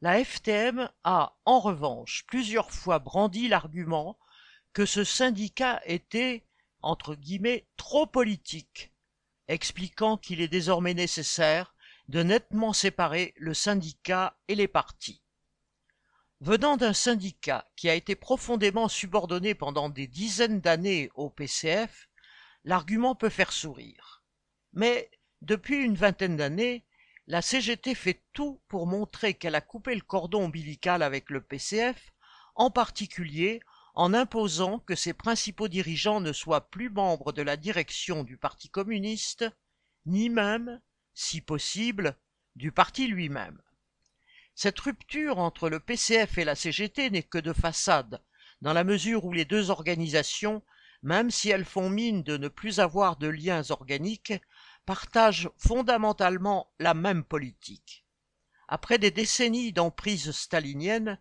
la 0.00 0.24
FTM 0.24 0.90
a, 1.04 1.36
en 1.44 1.60
revanche, 1.60 2.24
plusieurs 2.26 2.70
fois 2.70 2.98
brandi 2.98 3.48
l'argument 3.48 4.18
que 4.72 4.86
ce 4.86 5.04
syndicat 5.04 5.82
était 5.84 6.46
entre 6.80 7.14
guillemets 7.14 7.68
trop 7.76 8.06
politique, 8.06 8.94
expliquant 9.46 10.16
qu'il 10.16 10.40
est 10.40 10.48
désormais 10.48 10.94
nécessaire 10.94 11.74
de 12.08 12.22
nettement 12.22 12.72
séparer 12.72 13.34
le 13.36 13.52
syndicat 13.52 14.38
et 14.48 14.54
les 14.54 14.68
partis. 14.68 15.22
Venant 16.40 16.76
d'un 16.76 16.92
syndicat 16.92 17.66
qui 17.76 17.88
a 17.88 17.94
été 17.94 18.14
profondément 18.14 18.88
subordonné 18.88 19.54
pendant 19.54 19.88
des 19.88 20.06
dizaines 20.06 20.60
d'années 20.60 21.10
au 21.14 21.30
PCF, 21.30 22.08
l'argument 22.64 23.14
peut 23.14 23.30
faire 23.30 23.52
sourire. 23.52 24.22
Mais 24.74 25.10
depuis 25.40 25.76
une 25.76 25.94
vingtaine 25.94 26.36
d'années, 26.36 26.84
la 27.26 27.40
CGT 27.40 27.94
fait 27.94 28.22
tout 28.34 28.60
pour 28.68 28.86
montrer 28.86 29.32
qu'elle 29.32 29.54
a 29.54 29.62
coupé 29.62 29.94
le 29.94 30.02
cordon 30.02 30.44
ombilical 30.44 31.02
avec 31.02 31.30
le 31.30 31.40
PCF, 31.40 32.12
en 32.54 32.70
particulier 32.70 33.60
en 33.94 34.12
imposant 34.12 34.78
que 34.80 34.94
ses 34.94 35.14
principaux 35.14 35.68
dirigeants 35.68 36.20
ne 36.20 36.34
soient 36.34 36.68
plus 36.68 36.90
membres 36.90 37.32
de 37.32 37.40
la 37.40 37.56
direction 37.56 38.24
du 38.24 38.36
Parti 38.36 38.68
communiste, 38.68 39.46
ni 40.04 40.28
même, 40.28 40.82
si 41.14 41.40
possible, 41.40 42.14
du 42.56 42.72
parti 42.72 43.06
lui-même. 43.06 43.60
Cette 44.58 44.80
rupture 44.80 45.38
entre 45.38 45.68
le 45.68 45.80
PCF 45.80 46.38
et 46.38 46.44
la 46.44 46.54
CGT 46.54 47.10
n'est 47.10 47.22
que 47.22 47.36
de 47.36 47.52
façade, 47.52 48.22
dans 48.62 48.72
la 48.72 48.84
mesure 48.84 49.26
où 49.26 49.32
les 49.34 49.44
deux 49.44 49.68
organisations, 49.68 50.62
même 51.02 51.30
si 51.30 51.50
elles 51.50 51.66
font 51.66 51.90
mine 51.90 52.22
de 52.22 52.38
ne 52.38 52.48
plus 52.48 52.80
avoir 52.80 53.18
de 53.18 53.28
liens 53.28 53.70
organiques, 53.70 54.32
partagent 54.86 55.50
fondamentalement 55.58 56.72
la 56.78 56.94
même 56.94 57.22
politique. 57.22 58.06
Après 58.66 58.96
des 58.96 59.10
décennies 59.10 59.74
d'emprise 59.74 60.30
stalinienne, 60.30 61.20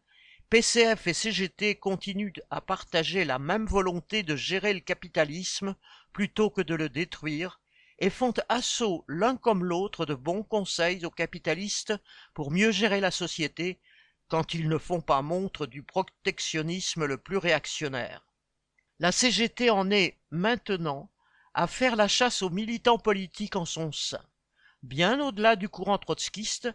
PCF 0.49 1.05
et 1.05 1.13
CGT 1.13 1.75
continuent 1.75 2.31
à 2.49 2.61
partager 2.61 3.25
la 3.25 3.37
même 3.37 3.65
volonté 3.65 4.23
de 4.23 4.37
gérer 4.37 4.73
le 4.73 4.79
capitalisme 4.79 5.75
plutôt 6.13 6.49
que 6.49 6.61
de 6.61 6.73
le 6.73 6.87
détruire, 6.87 7.59
et 7.99 8.09
font 8.09 8.33
assaut 8.49 9.05
l'un 9.07 9.37
comme 9.37 9.63
l'autre 9.63 10.05
de 10.05 10.15
bons 10.15 10.43
conseils 10.43 11.05
aux 11.05 11.11
capitalistes 11.11 11.93
pour 12.33 12.51
mieux 12.51 12.71
gérer 12.71 12.99
la 12.99 13.11
société 13.11 13.79
quand 14.27 14.53
ils 14.53 14.67
ne 14.67 14.77
font 14.77 15.01
pas 15.01 15.21
montre 15.21 15.65
du 15.65 15.83
protectionnisme 15.83 17.05
le 17.05 17.17
plus 17.17 17.37
réactionnaire. 17.37 18.25
La 18.99 19.11
CGT 19.11 19.69
en 19.69 19.91
est, 19.91 20.17
maintenant, 20.31 21.11
à 21.53 21.67
faire 21.67 21.95
la 21.95 22.07
chasse 22.07 22.41
aux 22.41 22.49
militants 22.49 22.97
politiques 22.97 23.55
en 23.55 23.65
son 23.65 23.91
sein, 23.91 24.25
bien 24.83 25.19
au-delà 25.21 25.55
du 25.55 25.69
courant 25.69 25.97
trotskiste, 25.97 26.69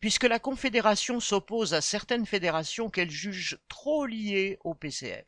puisque 0.00 0.24
la 0.24 0.38
Confédération 0.38 1.20
s'oppose 1.20 1.74
à 1.74 1.80
certaines 1.80 2.26
fédérations 2.26 2.90
qu'elle 2.90 3.10
juge 3.10 3.58
trop 3.68 4.04
liées 4.04 4.58
au 4.62 4.74
PCF. 4.74 5.26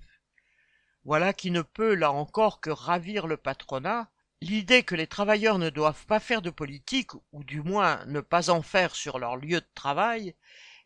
Voilà 1.05 1.33
qui 1.33 1.51
ne 1.51 1.63
peut 1.63 1.95
là 1.95 2.13
encore 2.13 2.61
que 2.61 2.71
ravir 2.71 3.27
le 3.27 3.39
patronat, 3.39 4.11
l'idée 4.41 4.85
que 4.85 4.95
les 4.95 5.07
travailleurs 5.07 5.59
ne 5.59 5.71
doivent 5.71 6.07
pas 6.07 6.21
faire 6.21 6.43
de 6.43 6.51
politique, 6.51 7.13
ou 7.33 7.43
du 7.45 7.61
moins 7.61 8.05
ne 8.07 8.21
pas 8.21 8.51
en 8.51 8.63
faire 8.63 8.95
sur 8.95 9.19
leur 9.19 9.37
lieu 9.37 9.61
de 9.61 9.69
travail, 9.75 10.35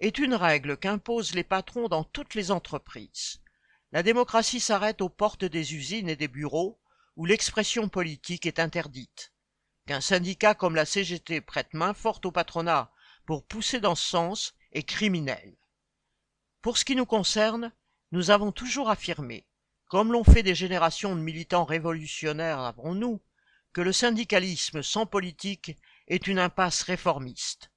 est 0.01 0.19
une 0.19 0.35
règle 0.35 0.77
qu'imposent 0.77 1.35
les 1.35 1.45
patrons 1.45 1.89
dans 1.89 2.05
toutes 2.05 2.35
les 2.35 2.51
entreprises. 2.51 3.41
La 3.93 4.03
démocratie 4.03 4.61
s'arrête 4.61 5.03
aux 5.03 5.11
portes 5.11 5.45
des 5.45 5.75
usines 5.75 6.09
et 6.09 6.17
des 6.17 6.29
bureaux, 6.29 6.81
où 7.17 7.27
l'expression 7.27 7.89
politique 7.89 8.47
est 8.47 8.59
interdite. 8.59 9.33
Qu'un 9.87 10.01
syndicat 10.01 10.55
comme 10.55 10.75
la 10.75 10.87
CGT 10.87 11.41
prête 11.43 11.75
main 11.75 11.93
forte 11.93 12.25
au 12.25 12.33
patronat 12.33 12.91
pour 13.27 13.45
pousser 13.45 13.81
dans 13.81 13.95
ce 13.95 14.09
sens 14.09 14.55
est 14.73 14.83
criminel. 14.83 15.57
Pour 16.63 16.79
ce 16.79 16.85
qui 16.85 16.97
nous 16.97 17.07
concerne, 17.07 17.73
nous 18.13 18.31
avons 18.31 18.51
toujours 18.51 18.89
affirmé, 18.89 19.47
comme 19.89 20.13
l'ont 20.13 20.25
fait 20.25 20.43
des 20.43 20.55
générations 20.55 21.15
de 21.15 21.21
militants 21.21 21.65
révolutionnaires 21.65 22.61
avant 22.61 22.95
nous, 22.95 23.21
que 23.73 23.81
le 23.81 23.93
syndicalisme 23.93 24.83
sans 24.83 25.07
politique 25.07 25.79
est 26.07 26.27
une 26.27 26.39
impasse 26.39 26.83
réformiste. 26.83 27.71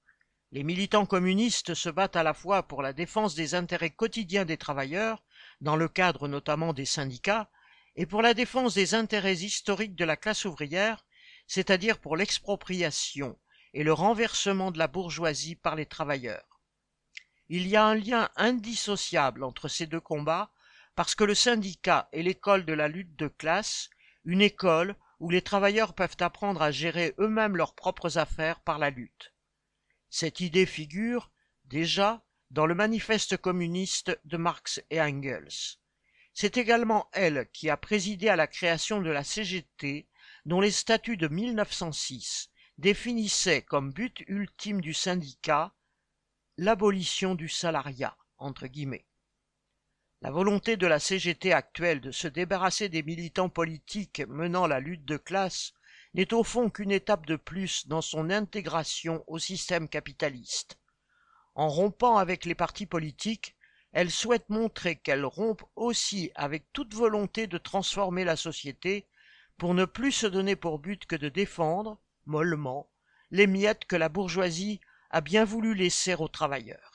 Les 0.52 0.64
militants 0.64 1.06
communistes 1.06 1.74
se 1.74 1.90
battent 1.90 2.16
à 2.16 2.24
la 2.24 2.34
fois 2.34 2.64
pour 2.64 2.82
la 2.82 2.94
défense 2.94 3.36
des 3.36 3.56
intérêts 3.56 3.90
quotidiens 3.90 4.46
des 4.46 4.58
travailleurs, 4.58 5.24
dans 5.62 5.76
le 5.76 5.88
cadre 5.88 6.28
notamment 6.28 6.74
des 6.74 6.86
syndicats, 6.86 7.50
et 7.96 8.06
pour 8.06 8.22
la 8.22 8.34
défense 8.34 8.74
des 8.74 8.94
intérêts 8.94 9.36
historiques 9.36 9.96
de 9.96 10.06
la 10.06 10.18
classe 10.18 10.46
ouvrière, 10.46 11.06
c'est-à-dire 11.48 12.00
pour 12.00 12.18
l'expropriation 12.18 13.38
et 13.74 13.84
le 13.84 13.94
renversement 13.94 14.72
de 14.72 14.78
la 14.78 14.88
bourgeoisie 14.88 15.56
par 15.56 15.76
les 15.76 15.86
travailleurs. 15.86 16.62
Il 17.50 17.68
y 17.68 17.76
a 17.76 17.86
un 17.86 17.96
lien 17.96 18.30
indissociable 18.36 19.44
entre 19.44 19.68
ces 19.68 19.86
deux 19.86 20.00
combats 20.00 20.52
parce 20.96 21.16
que 21.16 21.24
le 21.24 21.36
syndicat 21.36 22.10
est 22.12 22.24
l'école 22.24 22.66
de 22.66 22.74
la 22.74 22.88
lutte 22.88 23.16
de 23.18 23.28
classe, 23.28 23.90
une 24.24 24.42
école 24.42 24.96
où 25.20 25.30
les 25.30 25.42
travailleurs 25.42 25.94
peuvent 25.94 26.18
apprendre 26.20 26.62
à 26.62 26.72
gérer 26.72 27.14
eux-mêmes 27.20 27.56
leurs 27.56 27.76
propres 27.76 28.18
affaires 28.18 28.60
par 28.62 28.80
la 28.80 28.90
lutte. 28.90 29.34
Cette 30.10 30.40
idée 30.40 30.66
figure, 30.66 31.32
déjà, 31.66 32.26
dans 32.52 32.66
le 32.66 32.76
manifeste 32.76 33.38
communiste 33.38 34.20
de 34.26 34.38
Marx 34.38 34.82
et 34.90 35.02
Engels. 35.02 35.78
C'est 36.34 36.58
également 36.58 37.10
elle 37.14 37.50
qui 37.54 37.70
a 37.70 37.78
présidé 37.78 38.30
à 38.30 38.36
la 38.36 38.48
création 38.48 39.02
de 39.02 39.10
la 39.10 39.24
CGT, 39.24 40.08
dont 40.46 40.62
les 40.62 40.72
statuts 40.72 41.18
de 41.18 41.28
1906 41.28 42.50
définissaient 42.78 43.62
comme 43.62 43.92
but 43.92 44.24
ultime 44.28 44.82
du 44.82 44.94
syndicat 44.94 45.74
l'abolition 46.58 47.36
du 47.36 47.50
salariat. 47.50 48.18
La 50.22 50.32
volonté 50.32 50.78
de 50.78 50.88
la 50.88 51.00
CGT 51.00 51.52
actuelle 51.52 52.00
de 52.00 52.12
se 52.12 52.28
débarrasser 52.28 52.90
des 52.90 53.04
militants 53.04 53.50
politiques 53.50 54.22
menant 54.28 54.66
la 54.66 54.80
lutte 54.80 55.06
de 55.06 55.18
classe 55.18 55.74
n'est 56.14 56.34
au 56.34 56.44
fond 56.44 56.70
qu'une 56.70 56.92
étape 56.92 57.26
de 57.26 57.36
plus 57.36 57.88
dans 57.88 58.02
son 58.02 58.30
intégration 58.30 59.24
au 59.28 59.40
système 59.40 59.90
capitaliste. 59.90 60.80
En 61.54 61.68
rompant 61.68 62.18
avec 62.18 62.46
les 62.46 62.56
partis 62.56 62.86
politiques, 62.86 63.56
elle 63.92 64.10
souhaite 64.10 64.50
montrer 64.50 64.96
qu'elle 64.96 65.26
rompt 65.26 65.64
aussi 65.76 66.32
avec 66.36 66.72
toute 66.72 66.94
volonté 66.94 67.48
de 67.48 67.58
transformer 67.58 68.24
la 68.24 68.38
société 68.38 69.08
pour 69.58 69.74
ne 69.74 69.86
plus 69.86 70.14
se 70.14 70.28
donner 70.28 70.56
pour 70.56 70.80
but 70.80 71.06
que 71.06 71.16
de 71.16 71.30
défendre, 71.30 72.00
mollement, 72.26 72.90
les 73.32 73.48
miettes 73.48 73.86
que 73.86 73.96
la 73.96 74.10
bourgeoisie 74.10 74.80
a 75.10 75.22
bien 75.22 75.46
voulu 75.46 75.76
laisser 75.76 76.16
aux 76.16 76.28
travailleurs. 76.28 76.95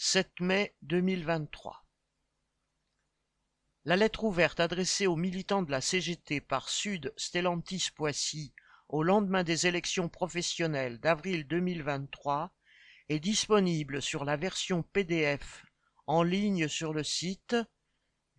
7 0.00 0.38
mai 0.38 0.76
2023 0.82 1.84
La 3.84 3.96
lettre 3.96 4.22
ouverte 4.22 4.60
adressée 4.60 5.08
aux 5.08 5.16
militants 5.16 5.62
de 5.62 5.72
la 5.72 5.80
CGT 5.80 6.40
par 6.40 6.68
Sud 6.68 7.12
Stellantis 7.16 7.88
Poissy 7.96 8.54
au 8.88 9.02
lendemain 9.02 9.42
des 9.42 9.66
élections 9.66 10.08
professionnelles 10.08 11.00
d'avril 11.00 11.48
2023 11.48 12.54
est 13.08 13.18
disponible 13.18 14.00
sur 14.00 14.24
la 14.24 14.36
version 14.36 14.84
PDF 14.84 15.66
en 16.06 16.22
ligne 16.22 16.68
sur 16.68 16.92
le 16.92 17.02
site 17.02 17.56